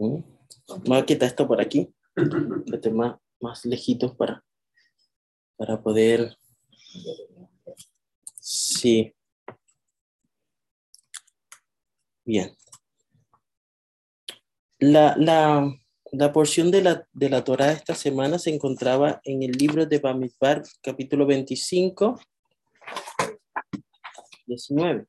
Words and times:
Voy 0.00 0.98
a 0.98 1.04
quitar 1.04 1.28
esto 1.28 1.46
por 1.46 1.60
aquí, 1.60 1.92
que 2.14 2.90
más, 2.90 3.18
más 3.38 3.64
lejitos 3.66 4.16
para, 4.16 4.42
para 5.56 5.82
poder... 5.82 6.36
Sí. 8.40 9.14
Bien. 12.24 12.56
La, 14.78 15.14
la, 15.18 15.70
la 16.12 16.32
porción 16.32 16.70
de 16.70 16.82
la, 16.82 17.06
de 17.12 17.28
la 17.28 17.44
Torah 17.44 17.72
esta 17.72 17.94
semana 17.94 18.38
se 18.38 18.54
encontraba 18.54 19.20
en 19.24 19.42
el 19.42 19.52
libro 19.52 19.84
de 19.84 19.98
Bamidbar, 19.98 20.62
capítulo 20.82 21.26
25, 21.26 22.18
19, 24.46 25.06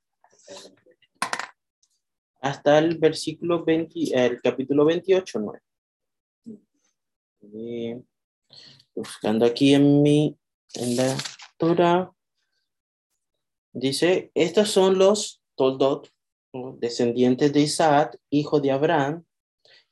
hasta 2.42 2.80
el 2.80 2.98
versículo 2.98 3.64
20, 3.64 3.94
el 4.14 4.42
capítulo 4.42 4.84
28, 4.86 5.39
9. 7.43 8.04
buscando 8.96 9.46
aquí 9.46 9.74
en 9.74 10.02
mi, 10.02 10.36
en 10.74 10.96
la 10.98 11.15
Torah, 11.57 12.12
dice, 13.71 14.32
estos 14.34 14.70
son 14.70 14.98
los 14.98 15.42
Toldot, 15.56 16.12
descendientes 16.79 17.54
de 17.54 17.62
Isaac, 17.62 18.20
hijo 18.29 18.60
de 18.60 18.71
Abraham, 18.71 19.23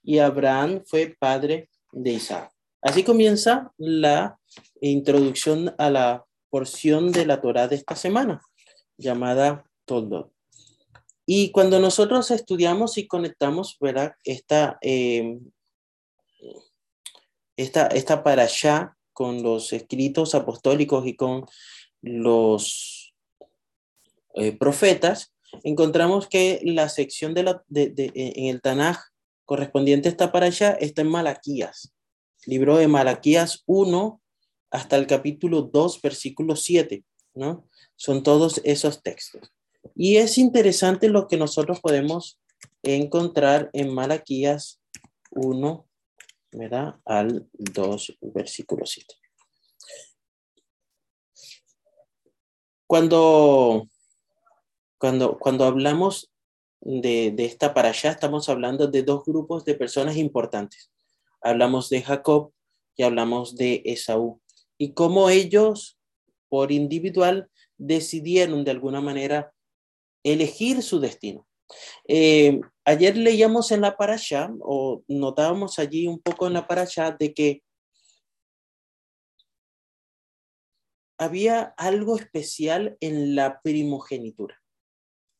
y 0.03 0.17
Abraham 0.17 0.83
fue 0.85 1.15
padre 1.19 1.69
de 1.91 2.11
Isaac. 2.11 2.51
Así 2.81 3.03
comienza 3.03 3.71
la 3.77 4.39
introducción 4.81 5.75
a 5.77 5.89
la 5.89 6.25
porción 6.49 7.11
de 7.11 7.25
la 7.25 7.41
Torah 7.41 7.67
de 7.67 7.75
esta 7.75 7.95
semana, 7.95 8.41
llamada 8.97 9.65
Toldot. 9.85 10.38
Y 11.31 11.51
cuando 11.51 11.79
nosotros 11.79 12.31
estudiamos 12.31 12.97
y 12.97 13.05
conectamos, 13.05 13.77
¿verdad? 13.79 14.15
Esta, 14.23 14.79
eh, 14.81 15.37
esta, 17.55 17.85
esta 17.85 18.23
para 18.23 18.41
allá 18.45 18.97
con 19.13 19.43
los 19.43 19.71
escritos 19.71 20.33
apostólicos 20.33 21.05
y 21.05 21.15
con 21.15 21.45
los 22.01 23.13
eh, 24.33 24.57
profetas, 24.57 25.31
encontramos 25.63 26.27
que 26.27 26.61
la 26.63 26.89
sección 26.89 27.35
de 27.35 27.43
la, 27.43 27.63
de, 27.67 27.91
de, 27.91 28.11
en 28.15 28.47
el 28.47 28.59
Tanaj 28.59 28.97
correspondiente 29.45 30.09
está 30.09 30.31
para 30.31 30.47
allá, 30.47 30.71
está 30.79 31.03
en 31.03 31.09
Malaquías, 31.09 31.93
libro 32.47 32.77
de 32.77 32.87
Malaquías 32.87 33.61
1 33.67 34.19
hasta 34.71 34.95
el 34.95 35.05
capítulo 35.05 35.61
2, 35.61 36.01
versículo 36.01 36.55
7, 36.55 37.03
¿no? 37.35 37.69
Son 37.95 38.23
todos 38.23 38.61
esos 38.63 39.03
textos. 39.03 39.51
Y 39.95 40.17
es 40.17 40.37
interesante 40.37 41.09
lo 41.09 41.27
que 41.27 41.37
nosotros 41.37 41.79
podemos 41.79 42.39
encontrar 42.83 43.69
en 43.73 43.93
Malaquías 43.93 44.81
1, 45.31 45.87
¿verdad? 46.51 46.95
Al 47.05 47.47
2, 47.53 48.17
versículo 48.21 48.85
7. 48.85 49.15
Cuando, 52.87 53.87
cuando, 54.97 55.37
cuando 55.37 55.65
hablamos 55.65 56.31
de, 56.81 57.31
de 57.31 57.45
esta 57.45 57.73
para 57.73 57.89
allá, 57.89 58.11
estamos 58.11 58.49
hablando 58.49 58.87
de 58.87 59.03
dos 59.03 59.23
grupos 59.25 59.65
de 59.65 59.75
personas 59.75 60.17
importantes. 60.17 60.91
Hablamos 61.41 61.89
de 61.89 62.01
Jacob 62.01 62.51
y 62.95 63.03
hablamos 63.03 63.55
de 63.55 63.81
Esaú. 63.85 64.41
Y 64.77 64.93
cómo 64.93 65.29
ellos, 65.29 65.99
por 66.47 66.71
individual, 66.71 67.49
decidieron 67.77 68.63
de 68.63 68.71
alguna 68.71 69.01
manera 69.01 69.53
elegir 70.23 70.81
su 70.83 70.99
destino. 70.99 71.47
Eh, 72.07 72.59
ayer 72.85 73.15
leíamos 73.17 73.71
en 73.71 73.81
la 73.81 73.95
parasha, 73.95 74.51
o 74.61 75.03
notábamos 75.07 75.79
allí 75.79 76.07
un 76.07 76.19
poco 76.19 76.47
en 76.47 76.53
la 76.53 76.67
parasha, 76.67 77.11
de 77.11 77.33
que 77.33 77.63
había 81.17 81.73
algo 81.77 82.15
especial 82.15 82.97
en 83.01 83.35
la 83.35 83.61
primogenitura. 83.61 84.61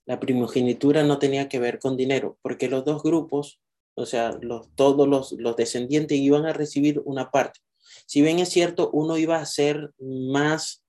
La 0.06 0.19
primogenitura 0.19 1.03
no 1.03 1.19
tenía 1.19 1.47
que 1.50 1.59
ver 1.59 1.79
con 1.79 1.96
dinero, 1.96 2.38
porque 2.41 2.67
los 2.67 2.84
dos 2.84 3.01
grupos, 3.01 3.61
o 3.96 4.06
sea, 4.06 4.38
los, 4.41 4.73
todos 4.75 5.07
los, 5.07 5.31
los 5.34 5.56
descendientes 5.56 6.17
iban 6.17 6.46
a 6.46 6.53
recibir 6.53 7.01
una 7.06 7.31
parte. 7.31 7.59
Si 8.06 8.22
bien 8.22 8.40
es 8.40 8.50
cierto, 8.50 8.90
uno 8.91 9.17
iba 9.17 9.38
a 9.38 9.46
ser 9.46 9.91
más 10.00 10.84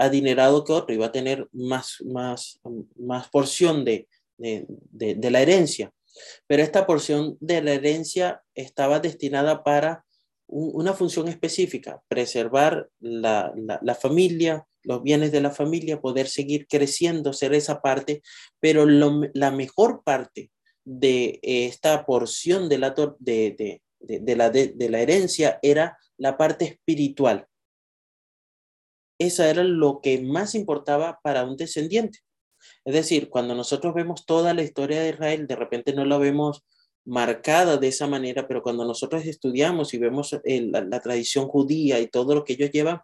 adinerado 0.00 0.64
que 0.64 0.72
otro, 0.72 0.94
iba 0.94 1.06
a 1.06 1.12
tener 1.12 1.46
más, 1.52 1.98
más, 2.04 2.60
más 2.96 3.28
porción 3.28 3.84
de, 3.84 4.08
de, 4.38 4.66
de, 4.90 5.30
la 5.30 5.42
herencia. 5.42 5.92
Pero 6.46 6.62
esta 6.62 6.86
porción 6.86 7.36
de 7.40 7.62
la 7.62 7.72
herencia 7.72 8.42
estaba 8.54 8.98
destinada 8.98 9.62
para 9.62 10.04
una 10.46 10.94
función 10.94 11.28
específica, 11.28 12.02
preservar 12.08 12.88
la, 12.98 13.52
la, 13.82 13.94
familia, 13.94 14.66
los 14.82 15.02
bienes 15.02 15.30
de 15.30 15.42
la 15.42 15.50
familia, 15.50 16.00
poder 16.00 16.26
seguir 16.26 16.66
creciendo, 16.66 17.32
ser 17.32 17.54
esa 17.54 17.80
parte, 17.80 18.22
pero 18.58 18.84
la 18.86 19.50
mejor 19.52 20.02
parte 20.02 20.50
de 20.84 21.38
esta 21.42 22.04
porción 22.04 22.68
de 22.68 22.78
la, 22.78 22.94
de, 23.20 23.80
de, 24.00 24.36
la, 24.36 24.50
de 24.50 24.88
la 24.88 25.00
herencia 25.00 25.60
era 25.62 25.96
la 26.16 26.36
parte 26.36 26.64
espiritual, 26.64 27.46
esa 29.20 29.50
era 29.50 29.62
lo 29.62 30.00
que 30.00 30.20
más 30.22 30.54
importaba 30.54 31.20
para 31.22 31.44
un 31.44 31.56
descendiente. 31.56 32.20
Es 32.86 32.94
decir, 32.94 33.28
cuando 33.28 33.54
nosotros 33.54 33.94
vemos 33.94 34.24
toda 34.24 34.54
la 34.54 34.62
historia 34.62 35.02
de 35.02 35.10
Israel, 35.10 35.46
de 35.46 35.56
repente 35.56 35.92
no 35.92 36.06
la 36.06 36.16
vemos 36.16 36.64
marcada 37.04 37.76
de 37.76 37.88
esa 37.88 38.06
manera, 38.06 38.48
pero 38.48 38.62
cuando 38.62 38.84
nosotros 38.84 39.26
estudiamos 39.26 39.92
y 39.92 39.98
vemos 39.98 40.34
la, 40.44 40.80
la, 40.80 41.00
tradición 41.00 41.48
judía 41.48 42.00
y 42.00 42.06
todo 42.06 42.34
lo 42.34 42.44
que 42.44 42.54
ellos 42.54 42.70
llevan, 42.70 43.00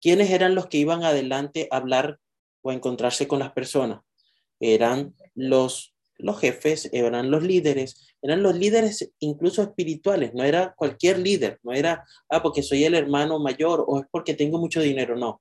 ¿quiénes 0.00 0.30
eran 0.30 0.54
los 0.54 0.66
que 0.66 0.78
iban 0.78 1.04
adelante 1.04 1.68
a 1.70 1.78
hablar 1.78 2.18
o 2.60 2.70
a 2.70 2.74
encontrarse 2.74 3.26
con 3.26 3.38
las 3.38 3.52
personas? 3.52 4.00
Eran 4.60 5.14
los, 5.34 5.94
los 6.18 6.38
jefes, 6.38 6.90
eran 6.92 7.30
los 7.30 7.42
líderes, 7.42 8.14
eran 8.20 8.42
los 8.42 8.54
líderes 8.56 9.10
incluso 9.20 9.62
espirituales, 9.62 10.34
no 10.34 10.44
era 10.44 10.74
cualquier 10.76 11.18
líder, 11.18 11.60
no 11.62 11.72
era, 11.72 12.04
ah, 12.28 12.42
porque 12.42 12.62
soy 12.62 12.84
el 12.84 12.94
hermano 12.94 13.38
mayor 13.38 13.84
o 13.86 14.00
es 14.00 14.06
porque 14.10 14.34
tengo 14.34 14.58
mucho 14.58 14.82
dinero, 14.82 15.16
no 15.16 15.40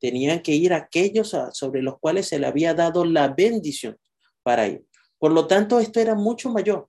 tenían 0.00 0.40
que 0.40 0.52
ir 0.52 0.72
aquellos 0.72 1.36
sobre 1.52 1.82
los 1.82 1.98
cuales 1.98 2.28
se 2.28 2.38
le 2.38 2.46
había 2.46 2.74
dado 2.74 3.04
la 3.04 3.28
bendición 3.28 3.98
para 4.42 4.68
ir. 4.68 4.84
Por 5.18 5.32
lo 5.32 5.46
tanto, 5.46 5.80
esto 5.80 6.00
era 6.00 6.14
mucho 6.14 6.50
mayor 6.50 6.88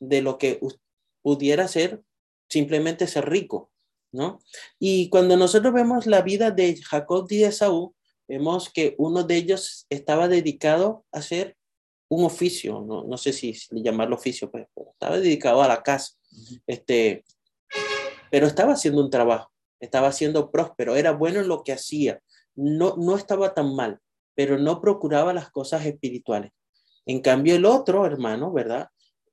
de 0.00 0.22
lo 0.22 0.38
que 0.38 0.60
pudiera 1.22 1.68
ser 1.68 2.02
simplemente 2.48 3.06
ser 3.06 3.28
rico, 3.28 3.70
¿no? 4.12 4.38
Y 4.78 5.08
cuando 5.08 5.36
nosotros 5.36 5.72
vemos 5.72 6.06
la 6.06 6.22
vida 6.22 6.50
de 6.50 6.80
Jacob 6.82 7.26
y 7.30 7.38
de 7.38 7.46
Esaú, 7.46 7.94
vemos 8.28 8.70
que 8.70 8.94
uno 8.98 9.24
de 9.24 9.36
ellos 9.36 9.86
estaba 9.88 10.28
dedicado 10.28 11.04
a 11.12 11.18
hacer 11.18 11.56
un 12.08 12.24
oficio, 12.24 12.84
no, 12.86 13.04
no 13.04 13.16
sé 13.16 13.32
si, 13.32 13.54
si 13.54 13.82
llamarlo 13.82 14.14
oficio, 14.14 14.50
pues, 14.50 14.66
estaba 14.92 15.18
dedicado 15.18 15.62
a 15.62 15.68
la 15.68 15.82
casa, 15.82 16.12
este, 16.66 17.24
pero 18.30 18.46
estaba 18.46 18.74
haciendo 18.74 19.02
un 19.02 19.10
trabajo 19.10 19.50
estaba 19.80 20.12
siendo 20.12 20.50
próspero, 20.50 20.96
era 20.96 21.12
bueno 21.12 21.40
en 21.40 21.48
lo 21.48 21.62
que 21.62 21.72
hacía, 21.72 22.20
no, 22.54 22.96
no 22.96 23.16
estaba 23.16 23.54
tan 23.54 23.74
mal, 23.74 24.00
pero 24.34 24.58
no 24.58 24.80
procuraba 24.80 25.32
las 25.32 25.50
cosas 25.50 25.84
espirituales. 25.86 26.52
En 27.04 27.20
cambio, 27.20 27.54
el 27.54 27.64
otro 27.64 28.04
hermano, 28.04 28.52
¿verdad? 28.52 28.88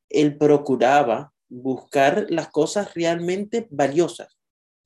Él 0.09 0.37
procuraba 0.37 1.33
buscar 1.49 2.27
las 2.29 2.49
cosas 2.49 2.93
realmente 2.93 3.67
valiosas. 3.69 4.37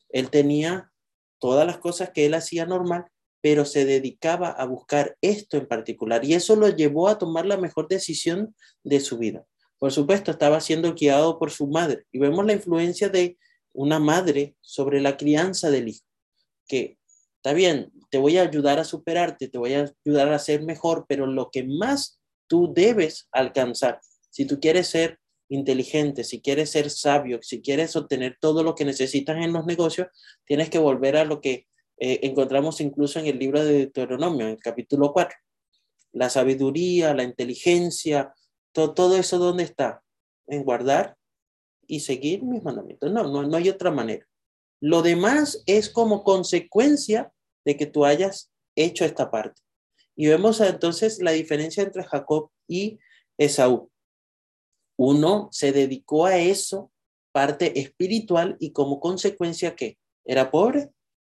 Él 0.10 0.30
tenía 0.30 0.92
todas 1.40 1.66
las 1.66 1.78
cosas 1.78 2.12
que 2.12 2.26
él 2.26 2.34
hacía 2.34 2.66
normal, 2.66 3.06
pero 3.42 3.66
se 3.66 3.86
dedicaba 3.86 4.50
a 4.50 4.66
buscar 4.66 5.18
esto 5.22 5.58
en 5.58 5.68
particular 5.68 6.26
y 6.26 6.34
eso 6.34 6.56
lo 6.56 6.70
llevó 6.70 7.08
a 7.08 7.18
tomar 7.18 7.46
la 7.46 7.58
mejor 7.58 7.88
decisión 7.88 8.56
de 8.84 9.00
su 9.00 9.18
vida. 9.18 9.46
Por 9.78 9.92
supuesto, 9.92 10.32
estaba 10.32 10.60
siendo 10.60 10.94
guiado 10.96 11.38
por 11.38 11.52
su 11.52 11.68
madre 11.68 12.06
y 12.12 12.20
vemos 12.20 12.46
la 12.46 12.54
influencia 12.54 13.10
de 13.10 13.38
una 13.74 14.00
madre 14.00 14.56
sobre 14.62 15.02
la 15.02 15.18
crianza 15.18 15.70
del 15.70 15.90
hijo, 15.90 16.06
que 16.68 16.98
está 17.38 17.54
bien, 17.54 17.92
te 18.10 18.18
voy 18.18 18.38
a 18.38 18.44
ayudar 18.44 18.80
a 18.80 18.84
superarte, 18.84 19.48
te 19.48 19.58
voy 19.58 19.74
a 19.74 19.94
ayudar 20.06 20.34
a 20.34 20.40
ser 20.40 20.64
mejor, 20.64 21.06
pero 21.08 21.28
lo 21.28 21.50
que 21.52 21.64
más 21.64 22.20
tú 22.48 22.74
debes 22.74 23.28
alcanzar, 23.32 24.00
si 24.30 24.46
tú 24.46 24.60
quieres 24.60 24.88
ser 24.88 25.20
inteligente, 25.50 26.24
si 26.24 26.42
quieres 26.42 26.72
ser 26.72 26.90
sabio, 26.90 27.40
si 27.42 27.62
quieres 27.62 27.96
obtener 27.96 28.38
todo 28.40 28.64
lo 28.64 28.76
que 28.76 28.86
necesitas 28.86 29.38
en 29.38 29.54
los 29.54 29.66
negocios, 29.66 30.08
tienes 30.46 30.70
que 30.70 30.80
volver 30.80 31.18
a 31.18 31.26
lo 31.26 31.42
que 31.42 31.68
eh, 32.00 32.20
encontramos 32.24 32.80
incluso 32.82 33.20
en 33.20 33.28
el 33.28 33.40
libro 33.40 33.64
de 33.64 33.74
Deuteronomio, 33.74 34.46
en 34.46 34.54
el 34.54 34.60
capítulo 34.60 35.14
4. 35.14 35.36
La 36.14 36.30
sabiduría, 36.30 37.14
la 37.14 37.24
inteligencia, 37.24 38.34
todo, 38.72 38.94
todo 38.94 39.18
eso, 39.18 39.38
¿dónde 39.38 39.64
está? 39.64 40.04
En 40.48 40.64
guardar 40.64 41.17
y 41.88 42.02
seguir 42.02 42.44
mis 42.44 42.64
mandamientos. 42.64 43.12
No, 43.12 43.24
no, 43.24 43.44
no 43.44 43.58
hay 43.58 43.70
otra 43.70 43.92
manera. 43.92 44.28
Lo 44.80 45.02
demás 45.02 45.64
es 45.66 45.90
como 45.90 46.24
consecuencia 46.24 47.32
de 47.66 47.78
que 47.78 47.86
tú 47.86 48.06
hayas 48.06 48.52
hecho 48.76 49.06
esta 49.06 49.32
parte. 49.32 49.62
Y 50.16 50.28
vemos 50.28 50.62
entonces 50.62 51.20
la 51.22 51.32
diferencia 51.32 51.84
entre 51.84 52.04
Jacob 52.04 52.50
y 52.68 53.00
Esaú. 53.38 53.90
Uno 54.98 55.50
se 55.52 55.72
dedicó 55.72 56.26
a 56.26 56.38
eso, 56.38 56.92
parte 57.32 57.80
espiritual, 57.80 58.58
y 58.60 58.72
como 58.72 59.00
consecuencia, 59.00 59.76
¿qué? 59.76 59.98
¿Era 60.26 60.50
pobre? 60.50 60.90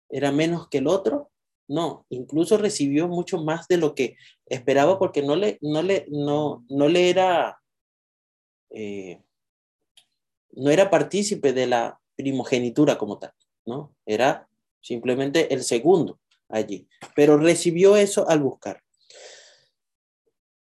¿Era 0.08 0.32
menos 0.32 0.68
que 0.68 0.78
el 0.78 0.86
otro? 0.86 1.30
No, 1.68 2.04
incluso 2.08 2.56
recibió 2.56 3.06
mucho 3.06 3.44
más 3.44 3.68
de 3.68 3.76
lo 3.76 3.94
que 3.94 4.16
esperaba 4.46 4.98
porque 4.98 5.22
no 5.22 5.36
le, 5.36 5.58
no 5.60 5.82
le, 5.82 6.06
no, 6.10 6.64
no 6.68 6.88
le 6.88 7.10
era, 7.10 7.60
eh, 8.70 9.22
no 10.52 10.70
era 10.70 10.90
partícipe 10.90 11.52
de 11.52 11.66
la 11.66 12.00
primogenitura 12.16 12.98
como 12.98 13.18
tal, 13.18 13.32
¿no? 13.66 13.94
Era 14.06 14.48
simplemente 14.80 15.52
el 15.54 15.62
segundo 15.62 16.18
allí, 16.48 16.88
pero 17.14 17.36
recibió 17.38 17.96
eso 17.96 18.28
al 18.28 18.40
buscar. 18.40 18.82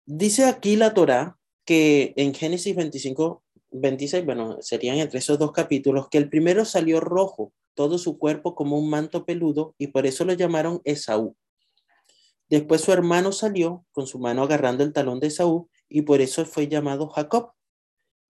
Dice 0.05 0.47
aquí 0.47 0.77
la 0.77 0.95
Torá 0.95 1.39
que 1.65 2.15
en 2.17 2.33
Génesis 2.33 2.75
25, 2.75 3.43
26, 3.73 4.25
bueno, 4.25 4.57
serían 4.63 4.97
entre 4.97 5.19
esos 5.19 5.39
dos 5.39 5.53
capítulos, 5.53 6.09
que 6.09 6.17
el 6.17 6.31
primero 6.31 6.65
salió 6.65 6.99
rojo, 6.99 7.53
todo 7.75 7.99
su 7.99 8.19
cuerpo 8.19 8.55
como 8.55 8.79
un 8.79 8.89
manto 8.89 9.27
peludo, 9.27 9.75
y 9.77 9.89
por 9.89 10.07
eso 10.07 10.25
lo 10.25 10.33
llamaron 10.33 10.81
Esaú. 10.85 11.37
Después 12.49 12.81
su 12.81 12.93
hermano 12.93 13.33
salió 13.33 13.85
con 13.93 14.07
su 14.07 14.19
mano 14.19 14.43
agarrando 14.43 14.83
el 14.83 14.95
talón 14.95 15.21
de 15.21 15.27
Esaú, 15.27 15.69
y 15.91 16.03
por 16.03 16.23
eso 16.23 16.47
fue 16.47 16.69
llamado 16.69 17.09
Jacob. 17.09 17.53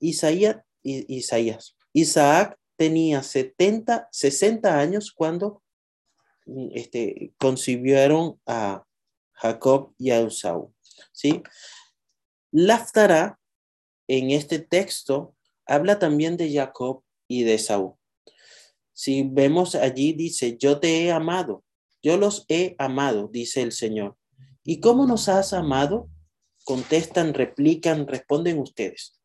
Isaías, 0.00 0.56
Isaías. 0.82 1.76
Isaac 1.92 2.58
tenía 2.76 3.22
70, 3.22 4.08
60 4.10 4.78
años 4.78 5.12
cuando 5.12 5.62
este, 6.72 7.32
concibieron 7.38 8.40
a 8.46 8.84
Jacob 9.32 9.94
y 9.98 10.10
a 10.10 10.20
Esaú. 10.20 10.74
¿sí? 11.12 11.42
Laftara, 12.50 13.38
en 14.06 14.30
este 14.30 14.58
texto, 14.58 15.34
habla 15.66 15.98
también 15.98 16.36
de 16.36 16.52
Jacob 16.52 17.02
y 17.28 17.42
de 17.42 17.58
Saúl. 17.58 17.94
Si 18.94 19.22
vemos 19.22 19.74
allí, 19.74 20.12
dice, 20.12 20.56
yo 20.58 20.80
te 20.80 21.04
he 21.04 21.12
amado, 21.12 21.62
yo 22.02 22.16
los 22.16 22.46
he 22.48 22.74
amado, 22.78 23.28
dice 23.30 23.62
el 23.62 23.72
Señor. 23.72 24.16
¿Y 24.64 24.80
cómo 24.80 25.06
nos 25.06 25.28
has 25.28 25.52
amado? 25.52 26.08
Contestan, 26.64 27.34
replican, 27.34 28.06
responden 28.06 28.58
ustedes. 28.58 29.17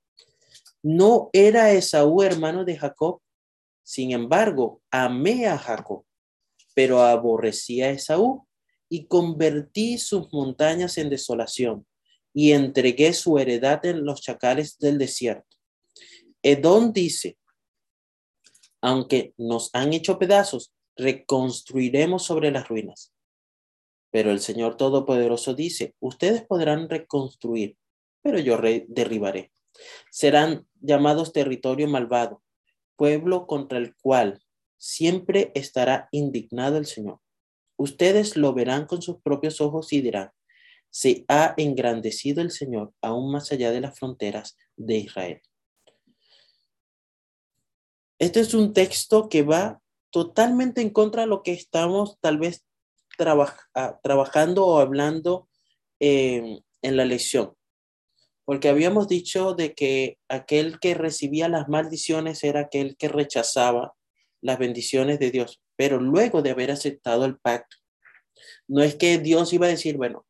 No 0.83 1.29
era 1.31 1.71
Esaú 1.71 2.21
hermano 2.23 2.65
de 2.65 2.77
Jacob, 2.77 3.21
sin 3.83 4.11
embargo, 4.11 4.81
amé 4.91 5.47
a 5.47 5.57
Jacob, 5.57 6.05
pero 6.75 7.01
aborrecí 7.01 7.81
a 7.81 7.89
Esaú 7.89 8.45
y 8.89 9.05
convertí 9.07 9.97
sus 9.97 10.31
montañas 10.33 10.97
en 10.97 11.09
desolación 11.09 11.87
y 12.33 12.51
entregué 12.51 13.13
su 13.13 13.37
heredad 13.37 13.85
en 13.85 14.03
los 14.05 14.21
chacales 14.21 14.77
del 14.77 14.97
desierto. 14.97 15.47
Edom 16.41 16.91
dice, 16.91 17.37
aunque 18.81 19.33
nos 19.37 19.69
han 19.71 19.93
hecho 19.93 20.19
pedazos, 20.19 20.73
reconstruiremos 20.97 22.23
sobre 22.23 22.51
las 22.51 22.67
ruinas. 22.67 23.13
Pero 24.11 24.31
el 24.31 24.41
Señor 24.41 24.75
Todopoderoso 24.75 25.53
dice, 25.53 25.95
ustedes 26.01 26.45
podrán 26.45 26.89
reconstruir, 26.89 27.77
pero 28.21 28.39
yo 28.39 28.59
derribaré. 28.87 29.52
Serán 30.11 30.67
llamados 30.81 31.33
territorio 31.33 31.87
malvado, 31.87 32.43
pueblo 32.95 33.47
contra 33.47 33.77
el 33.77 33.95
cual 33.95 34.43
siempre 34.77 35.51
estará 35.55 36.09
indignado 36.11 36.77
el 36.77 36.85
Señor. 36.85 37.19
Ustedes 37.77 38.35
lo 38.37 38.53
verán 38.53 38.85
con 38.85 39.01
sus 39.01 39.21
propios 39.21 39.61
ojos 39.61 39.93
y 39.93 40.01
dirán, 40.01 40.31
se 40.89 41.25
ha 41.27 41.53
engrandecido 41.57 42.41
el 42.41 42.51
Señor 42.51 42.93
aún 43.01 43.31
más 43.31 43.51
allá 43.51 43.71
de 43.71 43.81
las 43.81 43.97
fronteras 43.97 44.57
de 44.75 44.97
Israel. 44.97 45.41
Este 48.19 48.41
es 48.41 48.53
un 48.53 48.73
texto 48.73 49.27
que 49.27 49.41
va 49.41 49.81
totalmente 50.11 50.81
en 50.81 50.91
contra 50.91 51.23
de 51.23 51.27
lo 51.27 51.41
que 51.41 51.53
estamos 51.53 52.19
tal 52.19 52.37
vez 52.37 52.63
ah, 53.73 53.99
trabajando 54.03 54.67
o 54.67 54.79
hablando 54.79 55.49
en 55.99 56.61
la 56.81 57.05
lección. 57.05 57.55
Porque 58.45 58.69
habíamos 58.69 59.07
dicho 59.07 59.53
de 59.53 59.73
que 59.73 60.17
aquel 60.27 60.79
que 60.79 60.95
recibía 60.95 61.47
las 61.47 61.69
maldiciones 61.69 62.43
era 62.43 62.61
aquel 62.61 62.97
que 62.97 63.07
rechazaba 63.07 63.93
las 64.41 64.59
bendiciones 64.59 65.19
de 65.19 65.31
Dios. 65.31 65.61
Pero 65.75 65.99
luego 65.99 66.41
de 66.41 66.51
haber 66.51 66.71
aceptado 66.71 67.25
el 67.25 67.37
pacto, 67.37 67.77
no 68.67 68.83
es 68.83 68.95
que 68.95 69.17
Dios 69.17 69.53
iba 69.53 69.67
a 69.67 69.69
decir, 69.69 69.97
bueno, 69.97 70.25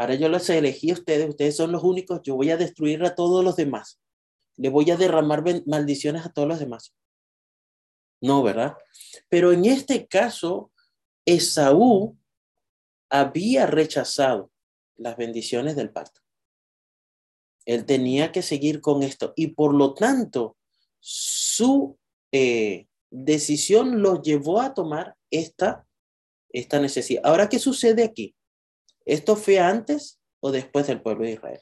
Ahora 0.00 0.14
yo 0.14 0.28
los 0.28 0.48
elegí 0.48 0.90
a 0.92 0.94
ustedes, 0.94 1.28
ustedes 1.28 1.56
son 1.56 1.72
los 1.72 1.82
únicos, 1.82 2.22
yo 2.22 2.36
voy 2.36 2.50
a 2.50 2.56
destruir 2.56 3.02
a 3.02 3.16
todos 3.16 3.44
los 3.44 3.56
demás. 3.56 4.00
Le 4.56 4.68
voy 4.68 4.88
a 4.92 4.96
derramar 4.96 5.42
maldiciones 5.66 6.24
a 6.24 6.32
todos 6.32 6.46
los 6.46 6.60
demás. 6.60 6.94
No, 8.20 8.44
¿verdad? 8.44 8.76
Pero 9.28 9.50
en 9.50 9.64
este 9.64 10.06
caso, 10.06 10.70
Esaú 11.24 12.16
había 13.10 13.66
rechazado 13.66 14.52
las 14.94 15.16
bendiciones 15.16 15.74
del 15.74 15.90
pacto. 15.90 16.20
Él 17.68 17.84
tenía 17.84 18.32
que 18.32 18.40
seguir 18.40 18.80
con 18.80 19.02
esto 19.02 19.34
y 19.36 19.48
por 19.48 19.74
lo 19.74 19.92
tanto 19.92 20.56
su 21.00 21.98
eh, 22.32 22.86
decisión 23.10 24.00
lo 24.00 24.22
llevó 24.22 24.62
a 24.62 24.72
tomar 24.72 25.16
esta, 25.30 25.86
esta 26.50 26.80
necesidad. 26.80 27.20
Ahora, 27.26 27.50
¿qué 27.50 27.58
sucede 27.58 28.04
aquí? 28.04 28.34
¿Esto 29.04 29.36
fue 29.36 29.58
antes 29.58 30.18
o 30.40 30.50
después 30.50 30.86
del 30.86 31.02
pueblo 31.02 31.26
de 31.26 31.32
Israel? 31.32 31.60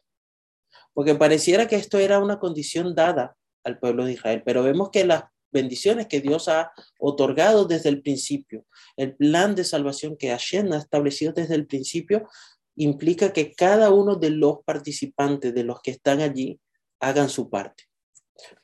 Porque 0.95 1.17
pareciera 1.17 1.67
que 1.67 1.75
esto 1.75 1.99
era 1.99 2.21
una 2.21 2.39
condición 2.39 2.95
dada 2.95 3.37
al 3.65 3.81
pueblo 3.81 4.05
de 4.05 4.13
Israel, 4.13 4.45
pero 4.47 4.63
vemos 4.63 4.91
que 4.91 5.05
las 5.05 5.25
bendiciones 5.51 6.07
que 6.07 6.21
Dios 6.21 6.49
ha 6.49 6.71
otorgado 7.01 7.65
desde 7.65 7.89
el 7.89 8.01
principio, 8.01 8.65
el 8.97 9.17
plan 9.17 9.57
de 9.57 9.65
salvación 9.65 10.17
que 10.17 10.29
Hashem 10.29 10.73
ha 10.73 10.79
establecido 10.79 11.33
desde 11.33 11.57
el 11.57 11.67
principio, 11.67 12.29
implica 12.77 13.33
que 13.33 13.55
cada 13.55 13.91
uno 13.91 14.17
de 14.17 14.31
los 14.31 14.63
participantes, 14.65 15.55
de 15.55 15.65
los 15.65 15.81
que 15.81 15.91
están 15.91 16.21
allí, 16.21 16.61
hagan 17.01 17.29
su 17.29 17.51
parte. 17.51 17.85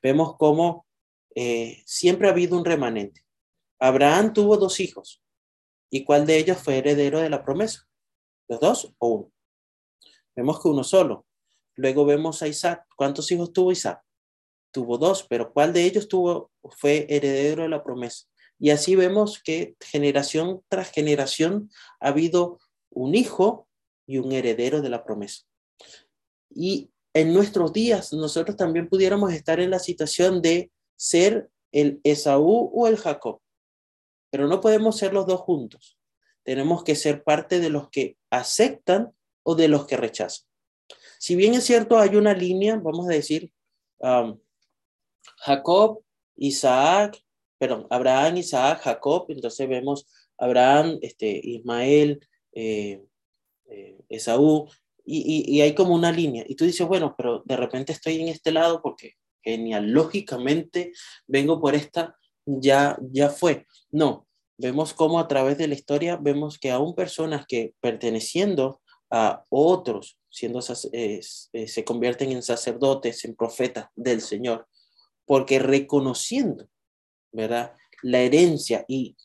Vemos 0.03 0.37
cómo 0.37 0.87
eh, 1.35 1.83
siempre 1.87 2.29
ha 2.29 2.33
habido 2.33 2.57
un 2.57 2.65
remanente. 2.65 3.25
Abraham 3.79 4.33
tuvo 4.33 4.57
dos 4.57 4.81
hijos. 4.81 5.23
¿Y 5.91 6.05
cuál 6.05 6.27
de 6.27 6.39
ellos 6.39 6.59
fue 6.59 6.79
heredero 6.79 7.21
de 7.21 7.31
la 7.31 7.45
promesa? 7.45 7.87
¿Los 8.49 8.61
dos 8.61 8.95
o 8.99 9.09
uno? 9.09 9.33
Vemos 10.35 10.63
que 10.63 10.69
uno 10.69 10.85
solo. 10.85 11.27
Luego 11.75 12.05
vemos 12.05 12.43
a 12.43 12.49
Isaac. 12.49 12.87
¿Cuántos 12.97 13.31
hijos 13.33 13.53
tuvo 13.53 13.73
Isaac? 13.73 14.03
Tuvo 14.73 14.97
dos, 14.97 15.27
pero 15.29 15.53
¿cuál 15.53 15.73
de 15.73 15.85
ellos 15.85 16.09
tuvo, 16.09 16.51
fue 16.79 17.07
heredero 17.11 17.65
de 17.65 17.69
la 17.69 17.83
promesa? 17.83 18.27
Y 18.59 18.71
así 18.71 18.95
vemos 18.95 19.43
que 19.43 19.77
generación 19.81 20.63
tras 20.69 20.91
generación 20.91 21.71
ha 22.01 22.09
habido 22.09 22.59
un 22.91 23.15
hijo 23.15 23.69
y 24.07 24.19
un 24.19 24.33
heredero 24.33 24.83
de 24.83 24.91
la 24.91 25.05
promesa. 25.05 25.43
Y 26.51 26.91
en 27.15 27.33
nuestros 27.33 27.73
días 27.73 28.13
nosotros 28.13 28.57
también 28.57 28.89
pudiéramos 28.89 29.33
estar 29.33 29.61
en 29.61 29.71
la 29.71 29.79
situación 29.79 30.43
de 30.43 30.71
ser 30.97 31.51
el 31.73 32.01
Esaú 32.05 32.71
o 32.75 32.87
el 32.87 32.97
Jacob, 32.97 33.41
pero 34.31 34.47
no 34.47 34.61
podemos 34.61 34.97
ser 34.99 35.13
los 35.13 35.27
dos 35.27 35.41
juntos 35.41 35.97
tenemos 36.43 36.83
que 36.85 36.95
ser 36.95 37.23
parte 37.23 37.61
de 37.61 37.71
los 37.71 37.89
que 37.91 38.17
aceptan 38.31 39.13
o 39.43 39.55
de 39.55 39.69
los 39.69 39.87
que 39.87 39.97
rechazan. 39.97 40.47
Si 41.19 41.37
bien 41.37 41.55
es 41.55 41.65
cierto, 41.65 41.99
hay 41.99 42.17
una 42.17 42.35
línea, 42.35 42.77
vamos 42.77 43.09
a 43.09 43.13
decir, 43.13 43.53
um, 43.99 44.39
Jacob, 45.39 46.03
Isaac, 46.37 47.23
perdón, 47.59 47.87
Abraham, 47.91 48.39
Isaac, 48.39 48.81
Jacob, 48.83 49.27
entonces 49.29 49.69
vemos 49.69 50.07
Abraham, 50.37 50.99
este, 51.01 51.41
Ismael, 51.43 52.27
eh, 52.53 53.05
eh, 53.73 53.99
Esaú, 54.09 54.69
y, 55.05 55.57
y, 55.57 55.61
hay 55.61 55.75
como 55.75 55.95
una 55.95 56.13
línea. 56.13 56.45
Y 56.47 56.55
tú 56.55 56.65
dices, 56.65 56.87
bueno, 56.87 57.15
pero 57.17 57.43
de 57.45 57.57
repente 57.57 57.93
estoy 57.93 58.21
en 58.21 58.29
este 58.29 58.53
lado 58.53 58.81
porque 58.83 59.15
genealógicamente 59.43 60.93
vengo 61.27 61.61
por 61.61 61.75
esta, 61.75 62.17
ya, 62.47 62.97
ya 63.11 63.29
fue. 63.29 63.67
No, 63.91 64.29
vemos 64.59 64.95
cómo 64.95 65.19
a 65.19 65.27
través 65.27 65.59
de 65.59 65.67
la 65.67 65.75
historia 65.75 66.17
vemos 66.17 66.59
que 66.59 66.71
aún 66.71 66.95
personas 66.95 67.47
que 67.47 67.75
perteneciendo 67.81 68.81
a 69.11 69.45
otros, 69.51 70.19
siendo 70.31 70.61
eh, 70.93 71.21
se 71.23 71.85
convierten 71.85 72.33
en 72.33 72.43
sacerdotes, 72.43 73.25
en 73.25 73.35
profetas 73.35 73.89
del 73.95 74.21
Señor, 74.23 74.67
porque 75.27 75.59
reconociendo, 75.59 76.69
¿verdad? 77.33 77.75
La 78.03 78.21
herencia 78.21 78.85
y, 78.89 79.17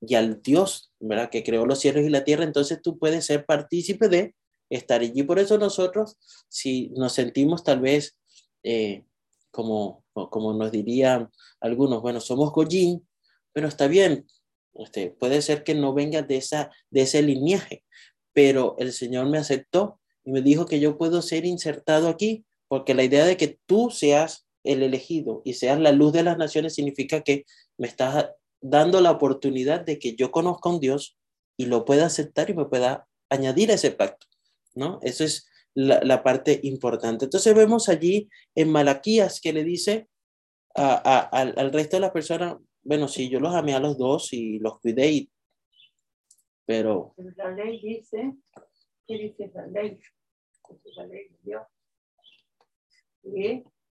y 0.00 0.14
al 0.14 0.42
Dios, 0.42 0.87
¿verdad? 1.00 1.30
Que 1.30 1.44
creó 1.44 1.66
los 1.66 1.80
cielos 1.80 2.04
y 2.04 2.10
la 2.10 2.24
tierra, 2.24 2.44
entonces 2.44 2.80
tú 2.82 2.98
puedes 2.98 3.26
ser 3.26 3.44
partícipe 3.44 4.08
de 4.08 4.34
estar 4.70 5.00
allí. 5.00 5.22
Por 5.22 5.38
eso 5.38 5.58
nosotros, 5.58 6.16
si 6.48 6.90
nos 6.90 7.12
sentimos 7.12 7.64
tal 7.64 7.80
vez, 7.80 8.16
eh, 8.62 9.04
como, 9.50 10.04
como 10.12 10.52
nos 10.52 10.72
dirían 10.72 11.30
algunos, 11.60 12.02
bueno, 12.02 12.20
somos 12.20 12.52
Goyín, 12.52 13.06
pero 13.52 13.68
está 13.68 13.88
bien, 13.88 14.26
este, 14.74 15.10
puede 15.10 15.42
ser 15.42 15.64
que 15.64 15.74
no 15.74 15.94
venga 15.94 16.22
de, 16.22 16.36
esa, 16.36 16.70
de 16.90 17.02
ese 17.02 17.22
linaje, 17.22 17.84
pero 18.32 18.76
el 18.78 18.92
Señor 18.92 19.26
me 19.26 19.38
aceptó 19.38 20.00
y 20.24 20.30
me 20.30 20.42
dijo 20.42 20.66
que 20.66 20.80
yo 20.80 20.98
puedo 20.98 21.22
ser 21.22 21.44
insertado 21.44 22.08
aquí 22.08 22.44
porque 22.68 22.94
la 22.94 23.02
idea 23.02 23.24
de 23.24 23.36
que 23.36 23.58
tú 23.66 23.90
seas 23.90 24.46
el 24.62 24.82
elegido 24.82 25.42
y 25.44 25.54
seas 25.54 25.80
la 25.80 25.92
luz 25.92 26.12
de 26.12 26.22
las 26.22 26.36
naciones 26.36 26.74
significa 26.74 27.22
que 27.22 27.44
me 27.78 27.88
estás 27.88 28.30
dando 28.60 29.00
la 29.00 29.10
oportunidad 29.10 29.80
de 29.80 29.98
que 29.98 30.14
yo 30.16 30.30
conozca 30.30 30.68
a 30.68 30.72
un 30.72 30.80
Dios 30.80 31.18
y 31.56 31.66
lo 31.66 31.84
pueda 31.84 32.06
aceptar 32.06 32.50
y 32.50 32.54
me 32.54 32.66
pueda 32.66 33.06
añadir 33.30 33.70
a 33.70 33.74
ese 33.74 33.90
pacto, 33.90 34.26
¿no? 34.74 34.98
Eso 35.02 35.24
es 35.24 35.48
la, 35.74 36.22
parte 36.22 36.60
importante. 36.62 37.26
Entonces 37.26 37.54
vemos 37.54 37.88
allí 37.88 38.28
en 38.54 38.70
Malaquías 38.70 39.40
que 39.40 39.52
le 39.52 39.64
dice 39.64 40.08
al, 40.74 41.72
resto 41.72 41.96
de 41.96 42.00
las 42.00 42.10
personas, 42.10 42.56
bueno, 42.82 43.08
sí, 43.08 43.28
yo 43.28 43.40
los 43.40 43.54
amé 43.54 43.74
a 43.74 43.80
los 43.80 43.98
dos 43.98 44.32
y 44.32 44.58
los 44.58 44.80
cuidé, 44.80 45.28
pero... 46.64 47.14
La 47.36 47.50
ley 47.50 47.80
dice, 47.80 48.34
¿qué 49.06 49.18
dice 49.18 49.50
la 49.54 49.66
ley? 49.66 49.98
La 50.96 51.06
ley 51.06 51.28
de 51.28 51.38
Dios. 51.42 51.62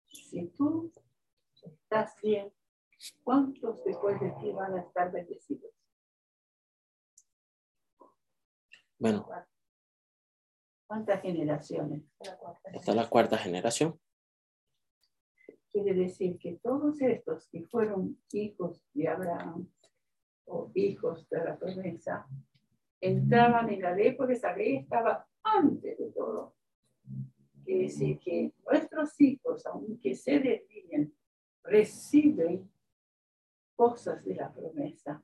Si 0.07 0.47
tú 0.57 0.91
estás 1.63 2.13
bien, 2.21 2.51
¿cuántos 3.23 3.83
después 3.83 4.19
de 4.19 4.31
ti 4.39 4.51
van 4.51 4.73
a 4.73 4.81
estar 4.81 5.11
bendecidos? 5.11 5.71
Bueno. 8.97 9.27
¿Cuántas 10.87 11.21
generaciones? 11.21 12.03
Es 12.73 12.87
la 12.87 13.07
cuarta 13.07 13.37
generación. 13.37 13.99
Quiere 15.71 15.93
decir 15.93 16.39
que 16.39 16.59
todos 16.63 16.99
estos 17.01 17.47
que 17.47 17.63
fueron 17.67 18.19
hijos 18.31 18.83
de 18.93 19.07
Abraham 19.07 19.69
o 20.49 20.71
hijos 20.73 21.29
de 21.29 21.43
la 21.43 21.57
promesa, 21.57 22.27
entraban 22.99 23.69
en 23.69 23.81
la 23.81 23.95
ley 23.95 24.13
porque 24.15 24.33
esa 24.33 24.55
ley 24.55 24.77
estaba 24.77 25.27
antes 25.43 25.97
de 25.97 26.11
todo. 26.11 26.55
Quiere 27.63 27.83
decir 27.83 28.19
que 28.19 28.53
nuestros 28.65 29.19
hijos, 29.21 29.65
aunque 29.67 30.15
se 30.15 30.39
desvíen, 30.39 31.13
reciben 31.63 32.69
cosas 33.79 34.25
de 34.25 34.35
la 34.35 34.53
promesa, 34.53 35.23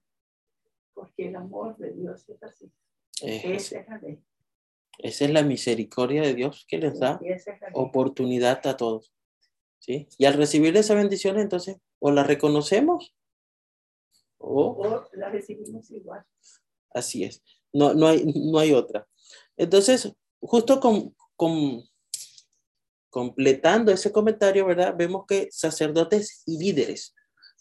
porque 0.94 1.28
el 1.28 1.36
amor 1.36 1.76
de 1.76 1.92
Dios 1.92 2.30
es 2.30 2.42
así. 2.42 2.72
Esa 3.22 3.80
es 3.80 3.88
la 3.90 3.98
ley. 3.98 4.24
Esa 5.00 5.26
es 5.26 5.32
la 5.32 5.44
misericordia 5.44 6.22
de 6.22 6.34
Dios 6.34 6.66
que 6.70 6.78
les 6.78 6.98
da 6.98 7.20
oportunidad 7.74 8.66
a 8.66 8.78
todos. 8.78 9.14
¿sí? 9.80 10.08
Y 10.18 10.24
al 10.24 10.36
recibir 10.36 10.78
esa 10.78 10.96
bendición, 10.96 11.38
entonces, 11.38 11.80
o 12.00 12.12
la 12.12 12.24
reconocemos 12.24 13.14
o, 14.38 15.04
la 15.12 15.30
recibimos 15.30 15.92
igual. 15.92 16.24
Así 16.92 17.26
es. 17.26 17.44
No, 17.74 17.94
no, 17.94 18.08
hay, 18.08 18.24
no 18.24 18.60
hay 18.60 18.72
otra. 18.72 19.06
Entonces, 19.58 20.14
justo 20.40 20.80
con, 20.80 21.14
con, 21.36 21.84
completando 23.10 23.92
ese 23.92 24.14
comentario, 24.14 24.66
¿verdad? 24.66 24.96
Vemos 24.98 25.26
que 25.28 25.50
sacerdotes 25.52 26.44
y 26.46 26.58
líderes, 26.58 27.15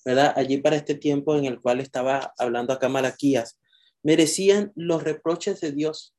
¿verdad? 0.04 0.34
Allí 0.36 0.58
para 0.58 0.76
este 0.76 0.94
tiempo 0.94 1.36
en 1.36 1.46
el 1.46 1.60
cual 1.60 1.80
estaba 1.80 2.34
hablando 2.38 2.72
acá 2.72 2.88
Malaquías, 2.88 3.58
merecían 4.02 4.72
los 4.76 5.02
reproches 5.02 5.60
de 5.60 5.72
Dios, 5.72 6.14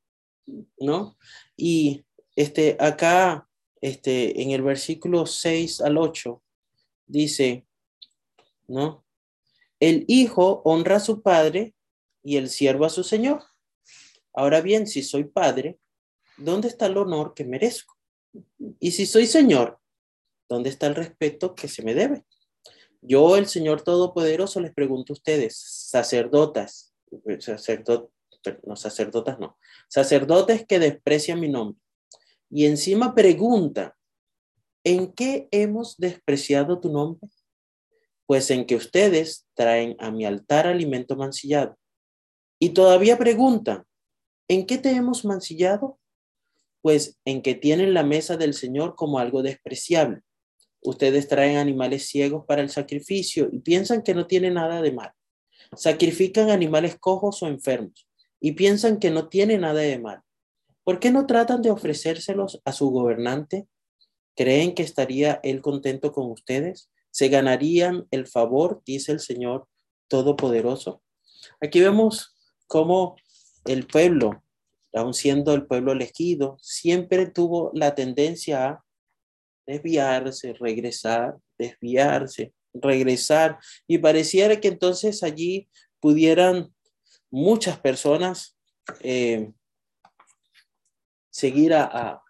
¿no? 0.78 1.18
Y 1.56 2.06
este, 2.36 2.76
acá, 2.80 3.48
este, 3.82 4.42
en 4.42 4.52
el 4.52 4.64
versículo 4.64 5.26
6 5.26 5.82
al 5.82 5.98
8, 5.98 6.42
dice, 7.06 7.66
¿no? 8.68 9.06
El 9.80 10.06
hijo 10.08 10.62
honra 10.66 10.98
a 10.98 11.00
su 11.00 11.22
padre 11.22 11.76
y 12.24 12.38
el 12.38 12.50
siervo 12.50 12.86
a 12.86 12.90
su 12.90 13.04
señor. 13.04 13.44
Ahora 14.34 14.62
bien, 14.62 14.88
si 14.88 15.04
soy 15.04 15.26
padre, 15.26 15.80
¿dónde 16.38 16.68
está 16.68 16.88
el 16.88 16.98
honor 16.98 17.34
que 17.34 17.46
merezco? 17.46 17.96
Y 18.80 18.92
si 18.92 19.06
soy 19.06 19.28
señor, 19.28 19.80
¿dónde 20.50 20.70
está 20.70 20.88
el 20.88 20.96
respeto 20.96 21.54
que 21.54 21.68
se 21.68 21.84
me 21.84 21.94
debe? 21.94 22.26
Yo, 23.08 23.38
el 23.38 23.48
Señor 23.48 23.82
Todopoderoso, 23.82 24.60
les 24.60 24.74
pregunto 24.74 25.14
a 25.14 25.16
ustedes, 25.16 25.58
sacerdotas, 25.58 26.94
sacerdotes, 27.40 28.10
no 28.64 28.76
sacerdotas, 28.76 29.40
no, 29.40 29.58
sacerdotes 29.88 30.66
que 30.66 30.80
desprecian 30.80 31.40
mi 31.40 31.50
nombre. 31.50 31.80
Y 32.50 32.66
encima 32.66 33.14
pregunta, 33.14 33.96
¿en 34.84 35.12
qué 35.14 35.48
hemos 35.52 35.98
despreciado 35.98 36.80
tu 36.80 36.92
nombre? 36.92 37.30
Pues 38.26 38.50
en 38.50 38.66
que 38.66 38.76
ustedes 38.76 39.46
traen 39.54 39.96
a 40.00 40.12
mi 40.12 40.26
altar 40.26 40.68
alimento 40.68 41.16
mancillado. 41.16 41.78
Y 42.60 42.70
todavía 42.70 43.18
preguntan, 43.18 43.84
¿en 44.48 44.66
qué 44.66 44.78
te 44.78 44.92
hemos 44.92 45.26
mancillado? 45.26 46.00
Pues 46.82 47.20
en 47.26 47.42
que 47.42 47.56
tienen 47.56 47.94
la 47.94 48.04
mesa 48.04 48.38
del 48.38 48.54
Señor 48.54 48.96
como 48.96 49.20
algo 49.20 49.44
despreciable. 49.44 50.22
Ustedes 50.86 51.28
traen 51.28 51.58
animales 51.58 52.08
ciegos 52.08 52.46
para 52.46 52.62
el 52.62 52.70
sacrificio 52.70 53.50
y 53.52 53.60
piensan 53.60 54.04
que 54.04 54.14
no 54.14 54.28
tiene 54.28 54.52
nada 54.52 54.84
de 54.84 54.92
mal. 54.92 55.12
Sacrifican 55.76 56.52
animales 56.52 56.98
cojos 57.00 57.42
o 57.42 57.48
enfermos 57.48 58.08
y 58.40 58.52
piensan 58.52 59.00
que 59.00 59.10
no 59.10 59.28
tiene 59.28 59.58
nada 59.58 59.82
de 59.82 59.98
mal. 59.98 60.22
¿Por 60.84 61.00
qué 61.00 61.10
no 61.10 61.26
tratan 61.26 61.64
de 61.64 61.72
ofrecérselos 61.72 62.62
a 62.66 62.72
su 62.72 62.92
gobernante? 62.92 63.68
¿Creen 64.36 64.76
que 64.76 64.84
estaría 64.84 65.40
él 65.42 65.62
contento 65.62 66.12
con 66.12 66.30
ustedes? 66.30 66.92
¿Se 67.10 67.30
ganarían 67.30 68.06
el 68.12 68.28
favor, 68.28 68.84
dice 68.86 69.12
el 69.12 69.20
Señor 69.20 69.68
Todopoderoso? 70.08 71.02
Aquí 71.62 71.80
vemos 71.80 72.36
cómo 72.68 73.16
el 73.66 73.88
pueblo, 73.88 74.44
aun 74.94 75.16
siendo 75.16 75.56
el 75.56 75.66
pueblo 75.66 75.94
elegido, 75.94 76.58
siempre 76.62 77.26
tuvo 77.26 77.72
la 77.74 77.96
tendencia 77.96 78.68
a 78.68 78.86
desviarse, 79.66 80.54
regresar, 80.54 81.36
desviarse, 81.58 82.54
regresar. 82.74 83.60
Y 83.88 83.98
pareciera 83.98 84.60
que 84.60 84.68
entonces 84.70 85.24
allí 85.24 85.68
pudieran 86.00 86.74
muchas 87.32 87.80
personas 87.80 88.56
eh, 89.02 89.52
seguir 91.30 91.74
a, 91.74 92.22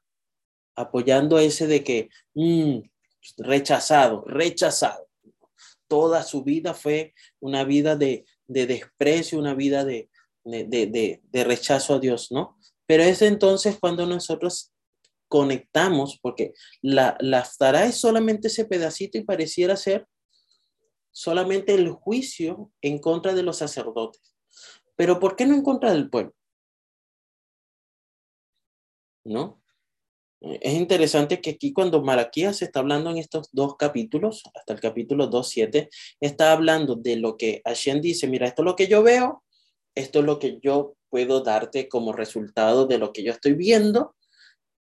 apoyando 0.75 1.39
ese 1.39 1.68
de 1.68 1.84
que 1.84 2.10
mm, 2.34 2.80
rechazado, 3.38 4.24
rechazado. 4.25 5.08
Toda 5.88 6.24
su 6.24 6.44
vida 6.44 6.74
fue 6.74 7.13
una 7.39 7.63
vida 7.63 7.96
de, 7.96 8.25
desprecio, 8.48 9.38
una 9.38 9.54
vida 9.54 9.86
de, 9.86 10.10
de, 10.44 11.44
rechazo 11.44 11.96
a 11.96 12.00
Dios, 12.00 12.32
¿no? 12.32 12.58
Pero 12.88 13.04
es 13.04 13.22
entonces 13.22 13.77
cuando 13.80 14.06
nosotros 14.06 14.72
conectamos, 15.27 16.20
porque 16.22 16.53
la, 16.82 17.17
la 17.20 17.48
es 17.86 17.96
solamente 17.96 18.48
ese 18.48 18.65
pedacito 18.65 19.17
y 19.17 19.24
pareciera 19.24 19.75
ser 19.75 20.08
solamente 21.12 21.74
el 21.74 21.89
juicio 21.91 22.72
en 22.82 23.00
contra 23.00 23.34
de 23.34 23.44
los 23.44 23.58
sacerdotes. 23.58 24.36
Pero 24.96 25.20
¿por 25.20 25.36
qué 25.36 25.46
no 25.46 25.55
en 25.55 25.63
contra 25.63 25.91
del 25.94 26.10
pueblo? 26.10 26.34
¿No? 29.24 29.62
Es 30.41 30.74
interesante 30.74 31.41
que 31.41 31.51
aquí 31.51 31.74
cuando 31.74 32.03
Malaquías 32.03 32.62
está 32.62 32.82
hablando 32.82 33.10
en 33.10 33.17
estos 33.17 33.50
dos 33.51 33.77
capítulos, 33.77 34.44
hasta 34.53 34.74
el 34.74 34.79
capítulo 34.79 35.29
2.7, 35.29 35.89
está 36.20 36.51
hablando 36.51 36.96
de 36.96 37.15
lo 37.15 37.36
que 37.38 37.62
Hashem 37.65 38.01
dice, 38.01 38.27
mira, 38.27 38.46
esto 38.46 38.62
es 38.62 38.65
lo 38.65 38.75
que 38.75 38.88
yo 38.88 39.01
veo, 39.01 39.44
esto 39.96 40.20
es 40.20 40.25
lo 40.25 40.38
que 40.38 40.60
yo 40.62 40.98
puedo 41.10 41.41
darte 41.41 41.88
como 41.88 42.13
resultado 42.13 42.86
de 42.86 42.98
lo 42.98 43.13
que 43.13 43.24
yo 43.24 43.32
estoy 43.32 43.53
viendo, 43.53 44.15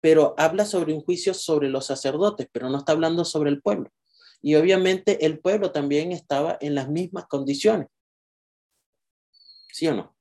pero 0.04 0.36
habla 0.38 0.66
sobre 0.66 0.94
un 0.94 1.00
juicio 1.00 1.34
sobre 1.34 1.70
los 1.70 1.86
sacerdotes, 1.86 2.50
pero 2.52 2.70
no 2.70 2.80
está 2.80 2.92
hablando 2.92 3.24
sobre 3.24 3.50
el 3.50 3.62
pueblo. 3.62 3.90
Y 4.42 4.56
obviamente 4.56 5.26
el 5.26 5.40
pueblo 5.40 5.72
también 5.72 6.12
estaba 6.12 6.58
en 6.60 6.76
las 6.76 6.90
mismas 6.90 7.26
condiciones. 7.28 7.88
¿Sí 9.72 9.88
o 9.88 9.96
no? 9.96 10.14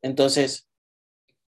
Entonces, 0.00 0.70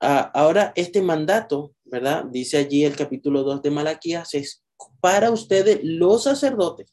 ahora 0.00 0.74
este 0.76 1.00
mandato, 1.00 1.74
¿verdad? 1.84 2.26
Dice 2.26 2.58
allí 2.58 2.84
el 2.84 2.94
capítulo 2.94 3.42
2 3.42 3.62
de 3.62 3.70
Malaquías, 3.70 4.34
es 4.34 4.62
para 5.00 5.30
ustedes 5.30 5.80
los 5.82 6.24
sacerdotes. 6.24 6.92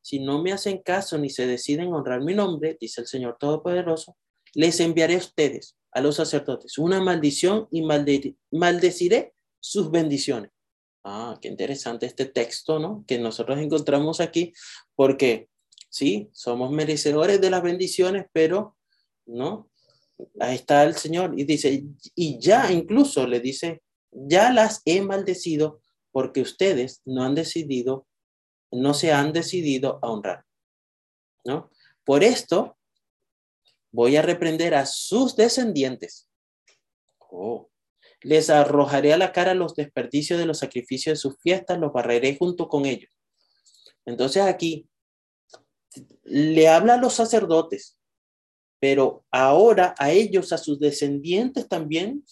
Si 0.00 0.18
no 0.18 0.42
me 0.42 0.54
hacen 0.54 0.78
caso 0.78 1.18
ni 1.18 1.28
se 1.28 1.46
deciden 1.46 1.92
honrar 1.92 2.22
mi 2.22 2.32
nombre, 2.32 2.78
dice 2.80 3.02
el 3.02 3.06
Señor 3.06 3.36
Todopoderoso, 3.38 4.16
les 4.54 4.80
enviaré 4.80 5.16
a 5.16 5.18
ustedes, 5.18 5.76
a 5.92 6.00
los 6.00 6.16
sacerdotes, 6.16 6.78
una 6.78 7.02
maldición 7.02 7.68
y 7.70 7.82
maldeciré 7.82 9.34
sus 9.64 9.90
bendiciones. 9.90 10.50
Ah, 11.04 11.38
qué 11.40 11.48
interesante 11.48 12.04
este 12.04 12.26
texto, 12.26 12.78
¿no? 12.78 13.02
Que 13.06 13.18
nosotros 13.18 13.58
encontramos 13.58 14.20
aquí, 14.20 14.52
porque 14.94 15.48
sí, 15.88 16.28
somos 16.34 16.70
merecedores 16.70 17.40
de 17.40 17.48
las 17.48 17.62
bendiciones, 17.62 18.26
pero, 18.32 18.76
¿no? 19.24 19.70
Ahí 20.38 20.56
está 20.56 20.84
el 20.84 20.94
Señor 20.96 21.32
y 21.38 21.44
dice, 21.44 21.82
y 22.14 22.38
ya 22.38 22.70
incluso 22.70 23.26
le 23.26 23.40
dice, 23.40 23.82
ya 24.12 24.52
las 24.52 24.82
he 24.84 25.00
maldecido 25.00 25.80
porque 26.12 26.42
ustedes 26.42 27.00
no 27.06 27.24
han 27.24 27.34
decidido, 27.34 28.06
no 28.70 28.92
se 28.92 29.12
han 29.12 29.32
decidido 29.32 29.98
a 30.02 30.10
honrar, 30.10 30.44
¿no? 31.46 31.70
Por 32.04 32.22
esto 32.22 32.76
voy 33.90 34.16
a 34.16 34.22
reprender 34.22 34.74
a 34.74 34.84
sus 34.84 35.34
descendientes. 35.36 36.28
Oh, 37.30 37.70
Les 38.24 38.48
arrojaré 38.48 39.12
a 39.12 39.18
la 39.18 39.32
cara 39.32 39.52
los 39.54 39.76
desperdicios 39.76 40.38
de 40.38 40.46
los 40.46 40.58
sacrificios 40.58 41.12
de 41.12 41.20
sus 41.20 41.38
fiestas, 41.40 41.78
los 41.78 41.92
barreré 41.92 42.36
junto 42.36 42.68
con 42.68 42.86
ellos. 42.86 43.10
Entonces 44.06 44.42
aquí 44.42 44.88
le 46.22 46.68
habla 46.68 46.94
a 46.94 47.00
los 47.00 47.12
sacerdotes, 47.12 47.98
pero 48.80 49.24
ahora 49.30 49.94
a 49.98 50.10
ellos, 50.10 50.52
a 50.52 50.58
sus 50.58 50.80
descendientes 50.80 51.68
también, 51.68 52.24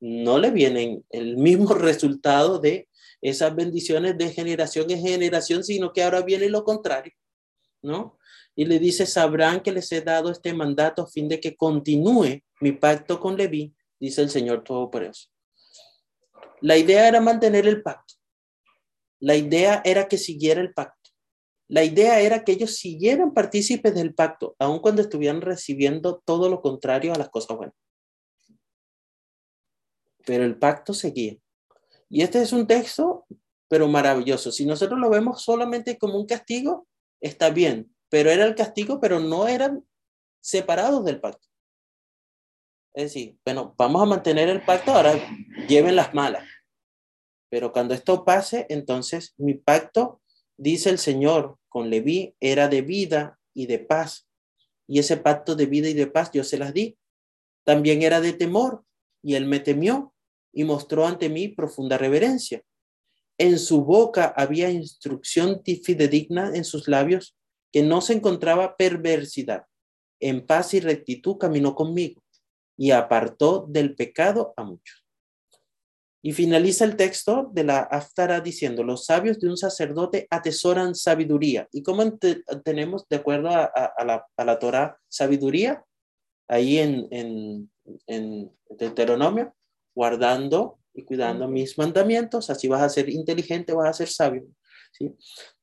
no 0.00 0.38
le 0.38 0.50
vienen 0.50 1.04
el 1.10 1.36
mismo 1.36 1.74
resultado 1.74 2.58
de 2.58 2.88
esas 3.20 3.54
bendiciones 3.54 4.16
de 4.16 4.32
generación 4.32 4.90
en 4.90 5.02
generación, 5.02 5.64
sino 5.64 5.92
que 5.92 6.02
ahora 6.02 6.22
viene 6.22 6.48
lo 6.48 6.64
contrario, 6.64 7.12
¿no? 7.82 8.18
Y 8.54 8.64
le 8.64 8.78
dice, 8.78 9.04
sabrán 9.04 9.60
que 9.60 9.72
les 9.72 9.92
he 9.92 10.00
dado 10.00 10.30
este 10.30 10.54
mandato 10.54 11.02
a 11.02 11.06
fin 11.06 11.28
de 11.28 11.40
que 11.40 11.56
continúe 11.56 12.42
mi 12.60 12.72
pacto 12.72 13.20
con 13.20 13.36
Leví, 13.36 13.74
dice 14.00 14.22
el 14.22 14.30
Señor 14.30 14.64
Todopoderoso. 14.64 15.28
La 16.60 16.76
idea 16.76 17.08
era 17.08 17.20
mantener 17.20 17.66
el 17.66 17.82
pacto. 17.82 18.14
La 19.20 19.34
idea 19.34 19.82
era 19.84 20.08
que 20.08 20.18
siguiera 20.18 20.60
el 20.60 20.72
pacto. 20.72 21.10
La 21.68 21.82
idea 21.82 22.20
era 22.20 22.44
que 22.44 22.52
ellos 22.52 22.76
siguieran 22.76 23.34
partícipes 23.34 23.94
del 23.94 24.14
pacto, 24.14 24.54
aun 24.58 24.78
cuando 24.78 25.02
estuvieran 25.02 25.40
recibiendo 25.40 26.22
todo 26.24 26.48
lo 26.48 26.60
contrario 26.62 27.12
a 27.12 27.18
las 27.18 27.28
cosas 27.28 27.56
buenas. 27.56 27.74
Pero 30.24 30.44
el 30.44 30.58
pacto 30.58 30.94
seguía. 30.94 31.36
Y 32.08 32.22
este 32.22 32.40
es 32.40 32.52
un 32.52 32.66
texto, 32.66 33.26
pero 33.68 33.88
maravilloso. 33.88 34.52
Si 34.52 34.64
nosotros 34.64 35.00
lo 35.00 35.10
vemos 35.10 35.42
solamente 35.42 35.98
como 35.98 36.18
un 36.18 36.26
castigo, 36.26 36.86
está 37.20 37.50
bien, 37.50 37.94
pero 38.08 38.30
era 38.30 38.44
el 38.44 38.54
castigo, 38.54 39.00
pero 39.00 39.18
no 39.18 39.48
eran 39.48 39.84
separados 40.40 41.04
del 41.04 41.20
pacto. 41.20 41.48
Es 42.96 43.12
decir, 43.12 43.36
bueno, 43.44 43.74
vamos 43.76 44.00
a 44.00 44.06
mantener 44.06 44.48
el 44.48 44.62
pacto, 44.62 44.92
ahora 44.92 45.12
lleven 45.68 45.96
las 45.96 46.14
malas. 46.14 46.48
Pero 47.50 47.70
cuando 47.70 47.92
esto 47.92 48.24
pase, 48.24 48.64
entonces 48.70 49.34
mi 49.36 49.52
pacto 49.52 50.22
dice 50.56 50.88
el 50.88 50.98
Señor 50.98 51.58
con 51.68 51.90
Leví, 51.90 52.34
era 52.40 52.68
de 52.68 52.80
vida 52.80 53.38
y 53.52 53.66
de 53.66 53.80
paz. 53.80 54.26
Y 54.88 54.98
ese 54.98 55.18
pacto 55.18 55.54
de 55.54 55.66
vida 55.66 55.90
y 55.90 55.92
de 55.92 56.06
paz 56.06 56.30
yo 56.32 56.42
se 56.42 56.56
las 56.56 56.72
di. 56.72 56.96
También 57.64 58.00
era 58.00 58.22
de 58.22 58.32
temor, 58.32 58.82
y 59.22 59.34
él 59.34 59.44
me 59.44 59.60
temió 59.60 60.14
y 60.50 60.64
mostró 60.64 61.06
ante 61.06 61.28
mí 61.28 61.48
profunda 61.48 61.98
reverencia. 61.98 62.62
En 63.36 63.58
su 63.58 63.84
boca 63.84 64.32
había 64.34 64.70
instrucción 64.70 65.60
fidedigna 65.62 66.56
en 66.56 66.64
sus 66.64 66.88
labios, 66.88 67.36
que 67.70 67.82
no 67.82 68.00
se 68.00 68.14
encontraba 68.14 68.78
perversidad. 68.78 69.66
En 70.18 70.46
paz 70.46 70.72
y 70.72 70.80
rectitud 70.80 71.36
caminó 71.36 71.74
conmigo 71.74 72.22
y 72.76 72.90
apartó 72.90 73.66
del 73.68 73.94
pecado 73.94 74.52
a 74.56 74.64
muchos. 74.64 75.04
Y 76.22 76.32
finaliza 76.32 76.84
el 76.84 76.96
texto 76.96 77.50
de 77.52 77.64
la 77.64 77.80
Aftara 77.80 78.40
diciendo, 78.40 78.82
los 78.82 79.04
sabios 79.04 79.38
de 79.38 79.48
un 79.48 79.56
sacerdote 79.56 80.26
atesoran 80.30 80.94
sabiduría. 80.94 81.68
¿Y 81.72 81.82
cómo 81.82 82.02
tenemos, 82.64 83.08
de 83.08 83.16
acuerdo 83.16 83.48
a, 83.50 83.70
la, 84.04 84.26
a 84.36 84.58
Torah, 84.58 84.98
sabiduría? 85.08 85.84
Ahí 86.48 86.78
en, 86.78 87.06
en, 87.10 87.70
en 88.06 88.52
Deuteronomio, 88.70 89.54
guardando 89.94 90.78
y 90.92 91.04
cuidando 91.04 91.46
mis 91.46 91.78
mandamientos, 91.78 92.50
así 92.50 92.66
vas 92.66 92.82
a 92.82 92.88
ser 92.88 93.08
inteligente, 93.08 93.72
vas 93.72 93.90
a 93.90 93.92
ser 93.92 94.08
sabio. 94.08 94.46
¿sí? 94.92 95.14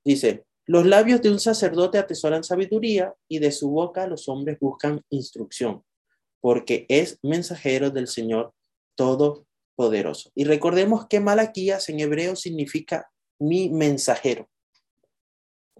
Dice, 0.04 0.46
los 0.66 0.86
labios 0.86 1.22
de 1.22 1.30
un 1.30 1.40
sacerdote 1.40 1.98
atesoran 1.98 2.44
sabiduría 2.44 3.14
y 3.28 3.40
de 3.40 3.52
su 3.52 3.70
boca 3.70 4.08
los 4.08 4.30
hombres 4.30 4.58
buscan 4.60 5.02
instrucción, 5.10 5.84
porque 6.44 6.86
es 6.90 7.20
mensajero 7.22 7.90
del 7.90 8.10
Señor 8.10 8.54
todo 8.96 9.48
poderoso. 9.76 10.30
Y 10.36 10.44
recordemos 10.44 11.08
que 11.08 11.22
Malaquías 11.22 11.88
en 11.88 12.02
hebreo 12.02 12.36
significa 12.36 13.10
mi 13.40 13.70
mensajero. 13.70 14.50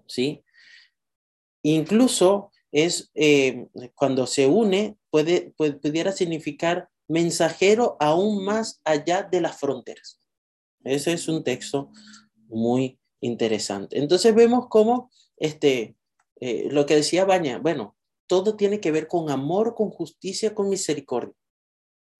¿Sí? 0.06 0.42
Incluso 1.62 2.50
es 2.72 3.10
eh, 3.14 3.66
cuando 3.94 4.26
se 4.26 4.46
une, 4.46 4.96
puede, 5.10 5.52
pudiera 5.52 6.12
significar 6.12 6.88
mensajero 7.08 7.98
aún 8.00 8.42
más 8.42 8.80
allá 8.84 9.22
de 9.22 9.42
las 9.42 9.60
fronteras. 9.60 10.18
Ese 10.82 11.12
es 11.12 11.28
un 11.28 11.44
texto 11.44 11.90
muy 12.48 12.98
interesante. 13.20 13.98
Entonces 13.98 14.34
vemos 14.34 14.68
cómo 14.70 15.10
este, 15.36 15.94
eh, 16.40 16.68
lo 16.70 16.86
que 16.86 16.96
decía 16.96 17.26
Baña, 17.26 17.58
bueno, 17.58 17.98
todo 18.34 18.56
tiene 18.56 18.80
que 18.80 18.90
ver 18.90 19.06
con 19.06 19.30
amor, 19.30 19.76
con 19.76 19.90
justicia, 19.90 20.56
con 20.56 20.68
misericordia. 20.68 21.36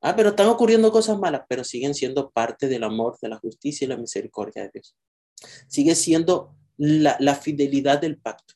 Ah, 0.01 0.15
pero 0.15 0.29
están 0.29 0.47
ocurriendo 0.47 0.93
cosas 0.93 1.19
malas, 1.19 1.43
pero 1.49 1.65
siguen 1.65 1.93
siendo 1.93 2.31
parte 2.31 2.69
del 2.69 2.85
amor, 2.85 3.19
de 3.21 3.31
la 3.31 3.39
justicia 3.39 3.85
y 3.85 3.89
la 3.89 3.97
misericordia 3.97 4.63
de 4.63 4.71
Dios. 4.75 4.97
Sigue 5.67 5.97
siendo 5.97 6.55
la, 6.77 7.35
fidelidad 7.35 8.01
del 8.01 8.17
pacto. 8.17 8.55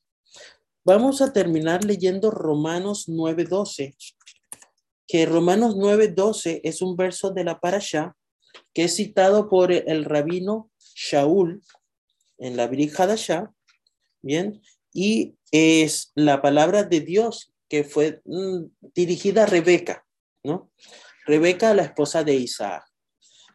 Vamos 0.84 1.20
a 1.20 1.32
terminar 1.32 1.84
leyendo 1.84 2.30
Romanos 2.30 3.08
9:12, 3.08 3.96
que 5.08 5.26
Romanos 5.26 5.74
9:12 5.74 6.60
es 6.62 6.80
un 6.80 6.94
verso 6.94 7.32
de 7.32 7.42
la 7.42 7.58
parasha 7.58 8.14
que 8.72 8.84
es 8.84 8.94
citado 8.94 9.48
por 9.48 9.72
el 9.72 10.04
rabino 10.04 10.70
Shaul 10.94 11.60
en 12.38 12.56
la 12.56 12.68
Brit 12.68 12.94
bien, 14.22 14.62
y 14.92 15.37
es 15.50 16.12
la 16.14 16.42
palabra 16.42 16.84
de 16.84 17.00
Dios 17.00 17.52
que 17.68 17.84
fue 17.84 18.20
mm, 18.24 18.64
dirigida 18.94 19.44
a 19.44 19.46
Rebeca, 19.46 20.06
¿no? 20.42 20.70
Rebeca, 21.26 21.74
la 21.74 21.82
esposa 21.82 22.24
de 22.24 22.34
Isaac. 22.34 22.84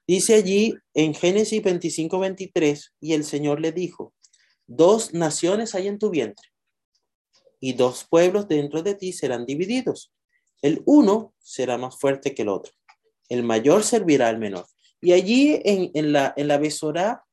Dice 0.07 0.35
allí 0.35 0.75
en 0.93 1.13
Génesis 1.13 1.63
25, 1.63 2.19
23, 2.19 2.93
y 2.99 3.13
el 3.13 3.23
Señor 3.23 3.61
le 3.61 3.71
dijo, 3.71 4.13
dos 4.67 5.13
naciones 5.13 5.73
hay 5.75 5.87
en 5.87 5.97
tu 5.97 6.09
vientre, 6.09 6.49
y 7.59 7.73
dos 7.73 8.05
pueblos 8.09 8.47
dentro 8.47 8.83
de 8.83 8.95
ti 8.95 9.13
serán 9.13 9.45
divididos. 9.45 10.13
El 10.61 10.83
uno 10.85 11.33
será 11.39 11.77
más 11.77 11.97
fuerte 11.97 12.35
que 12.35 12.43
el 12.43 12.49
otro. 12.49 12.73
El 13.29 13.43
mayor 13.43 13.83
servirá 13.83 14.27
al 14.27 14.37
menor. 14.37 14.65
Y 15.01 15.13
allí 15.13 15.61
en, 15.63 16.13
la, 16.13 16.33
en 16.37 16.47
la 16.47 16.57
Besorá, 16.57 17.25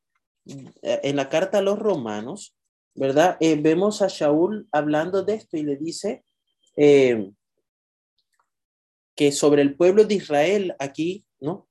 eh, 0.45 0.99
en 1.03 1.15
la 1.15 1.29
carta 1.29 1.59
a 1.59 1.61
los 1.61 1.79
romanos, 1.79 2.55
¿verdad? 2.95 3.37
Eh, 3.39 3.55
vemos 3.55 4.01
a 4.01 4.07
Shaul 4.07 4.67
hablando 4.71 5.23
de 5.23 5.35
esto 5.35 5.57
y 5.57 5.63
le 5.63 5.77
dice, 5.77 6.23
eh, 6.75 7.31
que 9.15 9.31
sobre 9.31 9.61
el 9.61 9.75
pueblo 9.75 10.05
de 10.05 10.15
Israel 10.15 10.75
aquí, 10.79 11.25
¿no? 11.39 11.67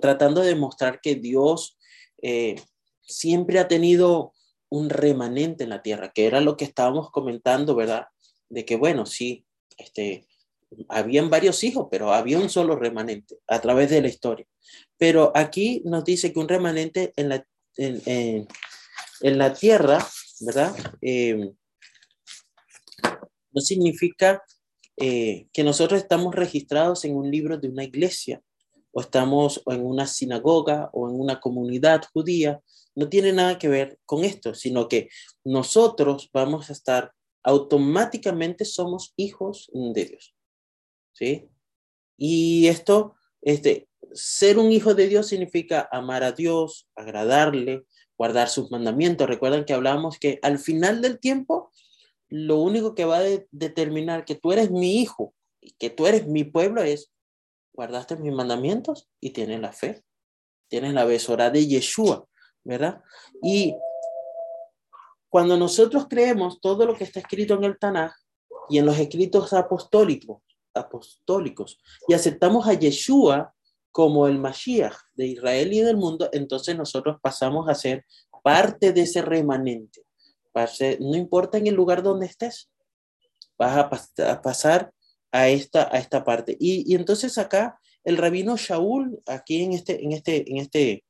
tratando 0.00 0.42
de 0.42 0.48
demostrar 0.48 1.00
que 1.00 1.14
Dios 1.14 1.78
eh, 2.20 2.56
siempre 3.00 3.58
ha 3.58 3.68
tenido 3.68 4.32
un 4.68 4.90
remanente 4.90 5.64
en 5.64 5.70
la 5.70 5.82
tierra, 5.82 6.12
que 6.12 6.26
era 6.26 6.40
lo 6.40 6.56
que 6.56 6.64
estábamos 6.64 7.10
comentando, 7.10 7.74
¿verdad? 7.74 8.06
De 8.48 8.64
que, 8.64 8.76
bueno, 8.76 9.06
sí, 9.06 9.44
este, 9.76 10.26
habían 10.88 11.30
varios 11.30 11.62
hijos, 11.64 11.88
pero 11.90 12.12
había 12.12 12.38
un 12.38 12.48
solo 12.48 12.76
remanente 12.76 13.36
a 13.48 13.60
través 13.60 13.90
de 13.90 14.00
la 14.00 14.08
historia. 14.08 14.46
Pero 14.96 15.32
aquí 15.34 15.82
nos 15.84 16.04
dice 16.04 16.32
que 16.32 16.38
un 16.38 16.48
remanente 16.48 17.12
en 17.16 17.28
la, 17.28 17.46
en, 17.76 18.46
la 19.20 19.52
tierra, 19.52 20.06
¿verdad? 20.44 20.74
Eh, 21.00 21.52
no 23.52 23.60
significa 23.60 24.42
eh, 24.96 25.46
que 25.52 25.64
nosotros 25.64 26.00
estamos 26.00 26.34
registrados 26.34 27.04
en 27.04 27.16
un 27.16 27.30
libro 27.30 27.58
de 27.58 27.68
una 27.68 27.84
iglesia 27.84 28.42
o 28.92 29.00
estamos 29.00 29.62
en 29.66 29.84
una 29.84 30.06
sinagoga 30.06 30.90
o 30.92 31.08
en 31.08 31.18
una 31.18 31.40
comunidad 31.40 32.02
judía, 32.12 32.60
no 32.94 33.08
tiene 33.08 33.32
nada 33.32 33.58
que 33.58 33.68
ver 33.68 33.98
con 34.04 34.24
esto, 34.24 34.54
sino 34.54 34.88
que 34.88 35.08
nosotros 35.44 36.28
vamos 36.32 36.68
a 36.68 36.74
estar 36.74 37.12
automáticamente 37.42 38.64
somos 38.64 39.14
hijos 39.16 39.70
de 39.72 40.04
Dios. 40.04 40.34
¿Sí? 41.14 41.48
Y 42.16 42.68
esto, 42.68 43.14
este, 43.40 43.88
ser 44.12 44.58
un 44.58 44.72
hijo 44.72 44.94
de 44.94 45.08
Dios 45.08 45.28
significa 45.28 45.88
amar 45.90 46.22
a 46.22 46.32
Dios, 46.32 46.88
agradarle, 46.94 47.84
guardar 48.16 48.48
sus 48.48 48.70
mandamientos. 48.70 49.28
Recuerdan 49.28 49.64
que 49.64 49.74
hablamos 49.74 50.18
que 50.18 50.38
al 50.42 50.58
final 50.58 51.00
del 51.02 51.18
tiempo 51.18 51.70
lo 52.28 52.58
único 52.58 52.94
que 52.94 53.04
va 53.04 53.18
a 53.18 53.24
determinar 53.50 54.24
que 54.24 54.34
tú 54.34 54.52
eres 54.52 54.70
mi 54.70 55.00
hijo 55.00 55.34
y 55.60 55.72
que 55.72 55.90
tú 55.90 56.06
eres 56.06 56.26
mi 56.26 56.44
pueblo 56.44 56.82
es, 56.82 57.12
guardaste 57.74 58.16
mis 58.16 58.32
mandamientos 58.32 59.08
y 59.20 59.30
tienes 59.30 59.60
la 59.60 59.72
fe, 59.72 60.02
tienes 60.68 60.94
la 60.94 61.04
besora 61.04 61.50
de 61.50 61.66
Yeshua, 61.66 62.26
¿verdad? 62.64 63.02
Y 63.42 63.74
cuando 65.28 65.56
nosotros 65.56 66.06
creemos 66.08 66.60
todo 66.60 66.86
lo 66.86 66.96
que 66.96 67.04
está 67.04 67.20
escrito 67.20 67.54
en 67.54 67.64
el 67.64 67.78
Tanaj 67.78 68.12
y 68.68 68.78
en 68.78 68.86
los 68.86 68.98
escritos 68.98 69.52
apostólicos, 69.52 70.42
apostólicos 70.74 71.78
y 72.08 72.14
aceptamos 72.14 72.66
a 72.66 72.74
Yeshua 72.74 73.54
como 73.92 74.26
el 74.26 74.38
Mashiach 74.38 74.96
de 75.14 75.26
Israel 75.26 75.72
y 75.72 75.80
del 75.80 75.96
mundo, 75.96 76.28
entonces 76.32 76.76
nosotros 76.76 77.18
pasamos 77.22 77.68
a 77.68 77.74
ser 77.74 78.04
parte 78.42 78.92
de 78.92 79.02
ese 79.02 79.22
remanente 79.22 80.02
no 81.00 81.16
importa 81.16 81.58
en 81.58 81.66
el 81.66 81.74
lugar 81.74 82.02
donde 82.02 82.26
estés, 82.26 82.70
vas 83.58 83.76
a, 84.18 84.42
pasar 84.42 84.92
a 85.30 85.48
esta, 85.48 85.88
a 85.94 85.98
esta 85.98 86.24
parte. 86.24 86.56
Y, 86.58 86.94
entonces 86.94 87.38
acá 87.38 87.78
el 88.04 88.16
rabino 88.16 88.56
Shaul, 88.56 89.20
aquí 89.26 89.62
en 89.62 89.72
este, 89.72 90.02
en 90.04 90.12
este, 90.12 90.50
en 90.50 90.58
este, 90.58 91.04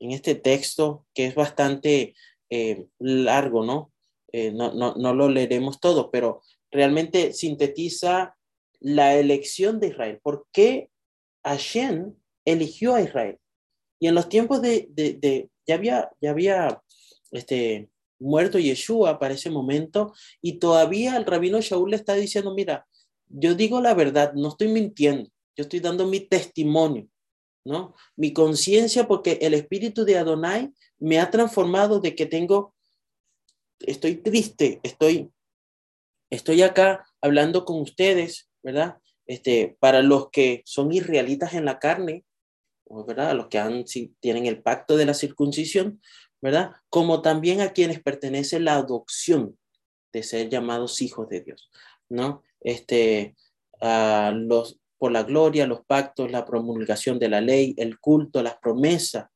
en 0.00 0.10
este 0.10 0.34
texto, 0.34 1.06
que 1.14 1.26
es 1.26 1.34
bastante 1.34 2.14
eh, 2.50 2.86
largo, 2.98 3.64
¿no? 3.64 3.92
Eh, 4.32 4.50
¿no? 4.50 4.74
¿no? 4.74 4.94
No 4.96 5.14
lo 5.14 5.28
leeremos 5.28 5.78
todo, 5.80 6.10
pero 6.10 6.42
realmente 6.70 7.32
sintetiza 7.32 8.36
la 8.80 9.14
elección 9.14 9.78
de 9.78 9.88
Israel. 9.88 10.18
¿Por 10.22 10.46
qué 10.52 10.90
Hashem 11.44 12.14
eligió 12.44 12.94
a 12.94 13.02
Israel? 13.02 13.38
Y 14.00 14.08
en 14.08 14.14
los 14.14 14.28
tiempos 14.28 14.60
de, 14.60 14.88
de, 14.90 15.48
ya 15.66 15.74
había, 15.76 16.10
ya 16.20 16.30
había 16.30 16.82
este, 17.30 17.88
muerto 18.18 18.58
Yeshua 18.58 19.18
para 19.18 19.34
ese 19.34 19.50
momento 19.50 20.12
y 20.40 20.58
todavía 20.58 21.16
el 21.16 21.26
rabino 21.26 21.60
Shaul 21.60 21.90
le 21.90 21.96
está 21.96 22.14
diciendo, 22.14 22.54
mira, 22.54 22.86
yo 23.28 23.54
digo 23.54 23.80
la 23.80 23.94
verdad, 23.94 24.32
no 24.34 24.48
estoy 24.48 24.68
mintiendo, 24.68 25.30
yo 25.56 25.62
estoy 25.62 25.80
dando 25.80 26.06
mi 26.06 26.20
testimonio, 26.20 27.08
¿no? 27.64 27.94
Mi 28.16 28.32
conciencia 28.32 29.06
porque 29.06 29.38
el 29.42 29.54
espíritu 29.54 30.04
de 30.04 30.18
Adonai 30.18 30.72
me 30.98 31.18
ha 31.18 31.30
transformado 31.30 32.00
de 32.00 32.14
que 32.14 32.26
tengo, 32.26 32.74
estoy 33.80 34.16
triste, 34.16 34.80
estoy, 34.82 35.30
estoy 36.30 36.62
acá 36.62 37.06
hablando 37.20 37.64
con 37.64 37.80
ustedes, 37.80 38.48
¿verdad? 38.62 38.98
Este, 39.26 39.76
para 39.80 40.02
los 40.02 40.30
que 40.30 40.62
son 40.66 40.92
israelitas 40.92 41.54
en 41.54 41.64
la 41.64 41.78
carne, 41.78 42.24
¿verdad? 43.06 43.34
Los 43.34 43.48
que 43.48 43.58
han, 43.58 43.84
tienen 44.20 44.46
el 44.46 44.62
pacto 44.62 44.96
de 44.96 45.06
la 45.06 45.14
circuncisión, 45.14 46.00
¿verdad? 46.40 46.72
Como 46.90 47.22
también 47.22 47.60
a 47.60 47.72
quienes 47.72 48.02
pertenece 48.02 48.60
la 48.60 48.74
adopción 48.74 49.58
de 50.12 50.22
ser 50.22 50.48
llamados 50.48 51.02
hijos 51.02 51.28
de 51.28 51.40
Dios, 51.40 51.70
¿no? 52.08 52.42
Este, 52.60 53.34
a 53.80 54.32
los, 54.34 54.78
por 54.98 55.12
la 55.12 55.22
gloria, 55.22 55.66
los 55.66 55.84
pactos, 55.84 56.30
la 56.30 56.44
promulgación 56.44 57.18
de 57.18 57.28
la 57.28 57.40
ley, 57.40 57.74
el 57.78 57.98
culto, 57.98 58.42
las 58.42 58.58
promesas 58.58 59.26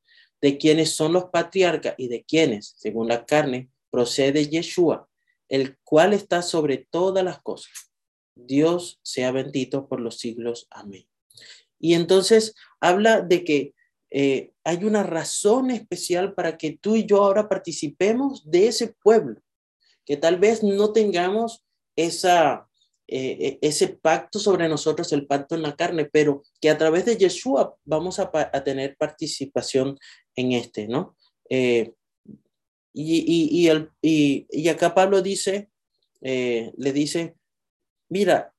de 0.41 0.57
quienes 0.57 0.95
son 0.95 1.13
los 1.13 1.27
patriarcas 1.27 1.95
y 1.99 2.09
de 2.09 2.25
quienes, 2.25 2.75
según 2.77 3.09
la 3.09 3.25
carne, 3.27 3.71
procede 3.91 4.49
Yeshua, 4.49 5.09
el 5.49 5.79
cual 5.83 6.13
está 6.13 6.43
sobre 6.43 6.87
todas 6.91 7.25
las 7.25 7.41
cosas. 7.41 7.88
Dios 8.47 9.01
sea 9.03 9.33
bendito 9.33 9.89
por 9.89 10.01
los 10.01 10.19
siglos. 10.19 10.67
Amén. 10.71 11.09
Y 11.79 11.95
entonces 11.95 12.55
habla 12.81 13.21
de 13.21 13.45
que 13.45 13.75
eh, 14.11 14.53
hay 14.65 14.85
una 14.85 15.03
razón 15.03 15.71
especial 15.71 16.35
para 16.35 16.57
que 16.57 16.79
tú 16.81 16.97
y 16.97 17.05
yo 17.05 17.23
ahora 17.23 17.49
participemos 17.49 18.49
de 18.51 18.69
ese 18.69 18.95
pueblo, 19.03 19.41
que 20.05 20.17
tal 20.17 20.39
vez 20.39 20.63
no 20.63 20.93
tengamos 20.93 21.65
esa, 21.95 22.69
eh, 23.07 23.37
eh, 23.41 23.59
ese 23.61 23.89
pacto 23.89 24.39
sobre 24.39 24.69
nosotros, 24.69 25.13
el 25.13 25.27
pacto 25.27 25.55
en 25.55 25.63
la 25.63 25.77
carne, 25.77 26.07
pero 26.07 26.43
que 26.61 26.71
a 26.71 26.79
través 26.79 27.05
de 27.05 27.17
Yeshua 27.17 27.77
vamos 27.85 28.19
a, 28.19 28.31
tener 28.65 28.97
participación 28.97 29.99
en 30.35 30.53
este, 30.53 30.89
¿no? 30.89 31.17
y, 31.51 31.93
y, 32.95 34.49
y, 34.51 34.69
acá 34.69 34.95
Pablo 34.95 35.23
dice, 35.23 35.71
le 36.21 36.93
dice, 36.93 37.38
mira, 38.09 38.53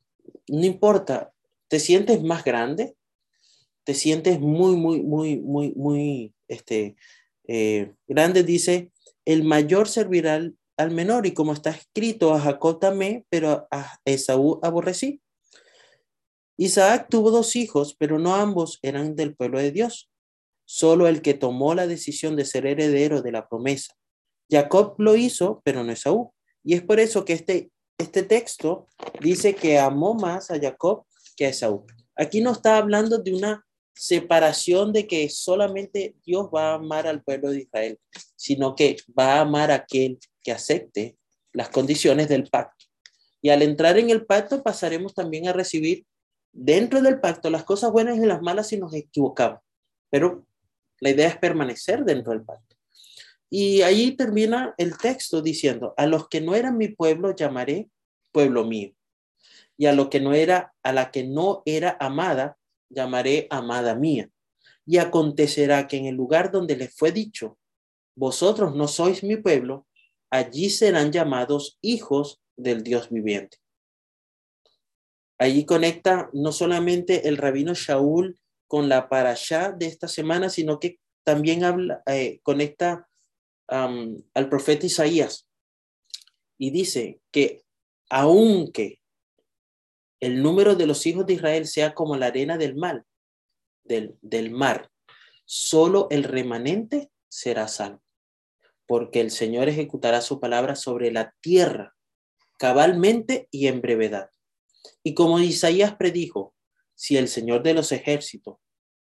no 0.48 0.66
importa, 0.66 1.32
¿te 1.68 1.80
sientes 1.80 2.22
más 2.24 2.44
grande? 2.44 2.96
te 3.90 3.96
sientes 3.96 4.40
muy, 4.40 4.76
muy, 4.76 5.02
muy, 5.02 5.38
muy, 5.38 5.74
muy 5.76 6.36
este, 6.48 6.96
eh, 7.48 7.92
grande, 8.08 8.44
dice, 8.44 8.92
el 9.26 9.44
mayor 9.44 9.88
servirá 9.88 10.36
al, 10.36 10.92
menor, 10.92 11.26
y 11.26 11.34
como 11.34 11.54
está 11.54 11.72
escrito, 11.72 12.32
a 12.32 12.40
Jacob 12.40 12.80
tamé, 12.80 13.26
pero 13.30 13.68
a 13.72 13.98
Esaú 14.06 14.60
aborrecí. 14.62 15.24
Isaac 16.56 17.08
tuvo 17.10 17.32
dos 17.32 17.56
hijos, 17.56 17.96
pero 17.98 18.20
no 18.20 18.36
ambos 18.36 18.78
eran 18.84 19.16
del 19.16 19.36
pueblo 19.36 19.58
de 19.58 19.72
Dios. 19.72 20.12
Solo 20.66 21.08
el 21.08 21.24
que 21.24 21.34
tomó 21.34 21.74
la 21.74 21.88
decisión 21.88 22.36
de 22.36 22.46
ser 22.46 22.68
heredero 22.68 23.24
de 23.24 23.32
la 23.32 23.50
promesa. 23.50 23.96
Jacob 24.52 24.94
lo 25.00 25.16
hizo, 25.16 25.64
pero 25.66 25.84
no 25.84 25.92
Esaú. 25.92 26.32
Y 26.64 26.76
es 26.76 26.84
por 26.84 27.00
eso 27.00 27.26
que 27.26 27.34
este, 27.34 27.72
este 28.00 28.24
texto 28.24 28.88
dice 29.22 29.54
que 29.54 29.78
amó 29.78 30.16
más 30.16 30.50
a 30.50 30.60
Jacob 30.60 31.06
que 31.36 31.46
a 31.46 31.50
Esaú. 31.50 31.86
Aquí 32.16 32.42
no 32.42 32.52
está 32.52 32.78
hablando 32.78 33.20
de 33.20 33.36
una 33.36 33.66
separación 33.94 34.94
de 34.94 35.06
que 35.06 35.30
solamente 35.30 36.16
Dios 36.26 36.48
va 36.54 36.72
a 36.72 36.76
amar 36.76 37.06
al 37.06 37.22
pueblo 37.22 37.52
de 37.52 37.60
Israel, 37.60 38.00
sino 38.36 38.74
que 38.74 38.98
va 39.18 39.36
a 39.36 39.42
amar 39.42 39.72
a 39.72 39.76
aquel 39.76 40.18
que 40.42 40.54
acepte 40.54 41.18
las 41.52 41.70
condiciones 41.70 42.30
del 42.30 42.50
pacto. 42.50 42.86
Y 43.42 43.50
al 43.50 43.62
entrar 43.62 43.98
en 43.98 44.10
el 44.10 44.26
pacto 44.26 44.64
pasaremos 44.64 45.14
también 45.14 45.48
a 45.48 45.54
recibir 45.54 46.06
dentro 46.52 47.02
del 47.02 47.20
pacto 47.20 47.50
las 47.50 47.66
cosas 47.66 47.92
buenas 47.92 48.18
y 48.18 48.26
las 48.26 48.42
malas 48.42 48.68
si 48.68 48.78
nos 48.78 48.94
equivocamos. 48.94 49.60
Pero 50.10 50.46
la 51.02 51.10
idea 51.10 51.28
es 51.28 51.38
permanecer 51.38 52.04
dentro 52.06 52.32
del 52.32 52.44
pacto. 52.44 52.76
Y 53.50 53.82
ahí 53.82 54.12
termina 54.16 54.76
el 54.78 54.98
texto 54.98 55.42
diciendo, 55.42 55.94
a 55.98 56.06
los 56.06 56.30
que 56.30 56.42
no 56.42 56.56
eran 56.56 56.78
mi 56.78 56.90
pueblo 56.90 57.36
llamaré 57.36 57.90
pueblo 58.32 58.64
mío. 58.64 58.94
Y 59.78 59.88
a 59.88 59.94
lo 59.94 60.10
que 60.10 60.20
no 60.20 60.34
era, 60.34 60.74
a 60.84 60.94
la 60.94 61.10
que 61.10 61.24
no 61.24 61.64
era 61.66 61.98
amada, 62.00 62.58
llamaré 62.90 63.48
amada 63.50 63.96
mía. 63.96 64.30
Y 64.86 64.98
acontecerá 64.98 65.88
que 65.88 65.98
en 65.98 66.06
el 66.06 66.16
lugar 66.16 66.52
donde 66.52 66.76
les 66.76 66.96
fue 66.96 67.12
dicho, 67.12 67.58
vosotros 68.16 68.76
no 68.76 68.88
sois 68.88 69.24
mi 69.24 69.38
pueblo, 69.38 69.88
allí 70.30 70.70
serán 70.70 71.12
llamados 71.12 71.80
hijos 71.82 72.42
del 72.58 72.84
Dios 72.84 73.10
viviente. 73.10 73.58
Allí 75.40 75.66
conecta 75.66 76.30
no 76.34 76.52
solamente 76.52 77.30
el 77.30 77.38
rabino 77.38 77.74
Shaul 77.74 78.38
con 78.68 78.90
la 78.90 79.08
parashá 79.08 79.72
de 79.72 79.88
esta 79.88 80.08
semana, 80.08 80.50
sino 80.50 80.80
que 80.80 81.00
también 81.24 81.64
habla, 81.64 82.04
eh, 82.06 82.40
conecta 82.44 83.09
al 83.70 84.50
profeta 84.50 84.86
Isaías 84.86 85.48
y 86.58 86.72
dice 86.72 87.22
que 87.32 87.64
aunque 88.10 89.00
el 90.20 90.42
número 90.42 90.76
de 90.76 90.88
los 90.88 91.06
hijos 91.06 91.26
de 91.26 91.34
Israel 91.34 91.68
sea 91.68 91.94
como 91.94 92.18
la 92.18 92.28
arena 92.28 92.58
del 92.58 92.76
mar, 92.76 93.06
del, 93.84 94.52
mar, 94.52 94.92
solo 95.46 96.08
el 96.12 96.24
remanente 96.24 97.10
será 97.28 97.68
salvo, 97.68 98.04
porque 98.86 99.22
el 99.22 99.32
Señor 99.32 99.70
ejecutará 99.70 100.22
su 100.22 100.40
palabra 100.40 100.76
sobre 100.76 101.12
la 101.12 101.34
tierra, 101.42 101.96
cabalmente 102.58 103.48
y 103.52 103.68
en 103.68 103.82
brevedad. 103.82 104.30
Y 105.04 105.14
como 105.14 105.40
Isaías 105.40 105.96
predijo, 105.96 106.54
si 106.96 107.18
el 107.18 107.30
Señor 107.30 107.64
de 107.64 107.74
los 107.74 107.92
ejércitos 107.92 108.58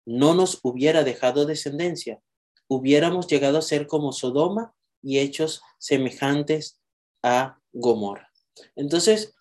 no 0.06 0.34
nos 0.34 0.60
hubiera 0.64 1.04
dejado 1.04 1.46
descendencia, 1.46 2.22
hubiéramos 2.68 3.28
llegado 3.28 3.58
a 3.58 3.62
ser 3.62 3.88
como 3.88 4.12
Sodoma 4.12 4.74
y 5.02 5.20
hechos 5.20 5.62
semejantes 5.78 6.80
a 7.24 7.60
Gomorra. 7.72 8.32
Entonces, 8.76 9.34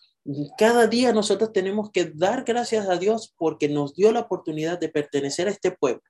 cada 0.59 0.87
día 0.87 1.13
nosotros 1.13 1.53
tenemos 1.53 1.91
que 1.91 2.07
dar 2.07 2.45
gracias 2.45 2.89
a 2.89 2.97
Dios 2.97 3.35
porque 3.39 3.69
nos 3.69 3.95
dio 3.95 4.13
la 4.13 4.21
oportunidad 4.21 4.79
de 4.79 4.89
pertenecer 4.89 5.49
a 5.49 5.53
este 5.53 5.71
pueblo, 5.71 6.03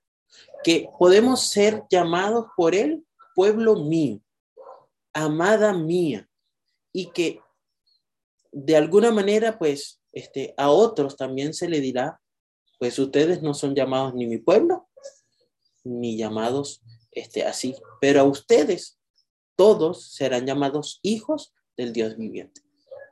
que 0.64 0.88
podemos 0.98 1.48
ser 1.48 1.84
llamados 1.90 2.46
por 2.56 2.74
él 2.74 3.04
pueblo 3.34 3.84
mío, 3.84 4.20
amada 5.12 5.74
mía, 5.74 6.28
y 6.92 7.10
que 7.10 7.40
de 8.50 8.76
alguna 8.76 9.12
manera, 9.12 9.58
pues, 9.58 10.00
este, 10.12 10.54
a 10.56 10.70
otros 10.70 11.16
también 11.16 11.52
se 11.52 11.68
le 11.68 11.80
dirá, 11.80 12.18
pues 12.78 12.98
ustedes 12.98 13.42
no 13.42 13.52
son 13.52 13.74
llamados 13.74 14.14
ni 14.14 14.26
mi 14.26 14.38
pueblo, 14.38 14.88
ni 15.84 16.16
llamados 16.16 16.80
este, 17.16 17.44
así, 17.44 17.74
pero 17.98 18.20
a 18.20 18.24
ustedes 18.24 19.00
todos 19.56 20.12
serán 20.12 20.44
llamados 20.46 21.00
hijos 21.02 21.54
del 21.76 21.94
Dios 21.94 22.16
viviente. 22.16 22.60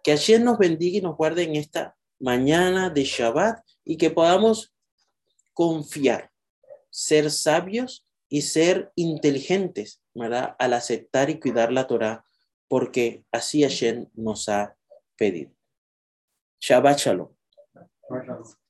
Que 0.02 0.12
ayer 0.12 0.42
nos 0.42 0.58
bendiga 0.58 0.98
y 0.98 1.00
nos 1.00 1.16
guarde 1.16 1.44
en 1.44 1.56
esta 1.56 1.96
mañana 2.20 2.90
de 2.90 3.04
Shabbat 3.04 3.64
y 3.82 3.96
que 3.96 4.10
podamos 4.10 4.74
confiar, 5.54 6.30
ser 6.90 7.30
sabios 7.30 8.06
y 8.28 8.42
ser 8.42 8.92
inteligentes, 8.94 10.02
¿verdad? 10.12 10.54
Al 10.58 10.74
aceptar 10.74 11.30
y 11.30 11.40
cuidar 11.40 11.72
la 11.72 11.86
Torah, 11.86 12.26
porque 12.68 13.24
así 13.32 13.62
Hashem 13.62 14.10
nos 14.12 14.50
ha 14.50 14.76
pedido. 15.16 15.50
Shabbat 16.60 16.98
Shalom. 16.98 17.28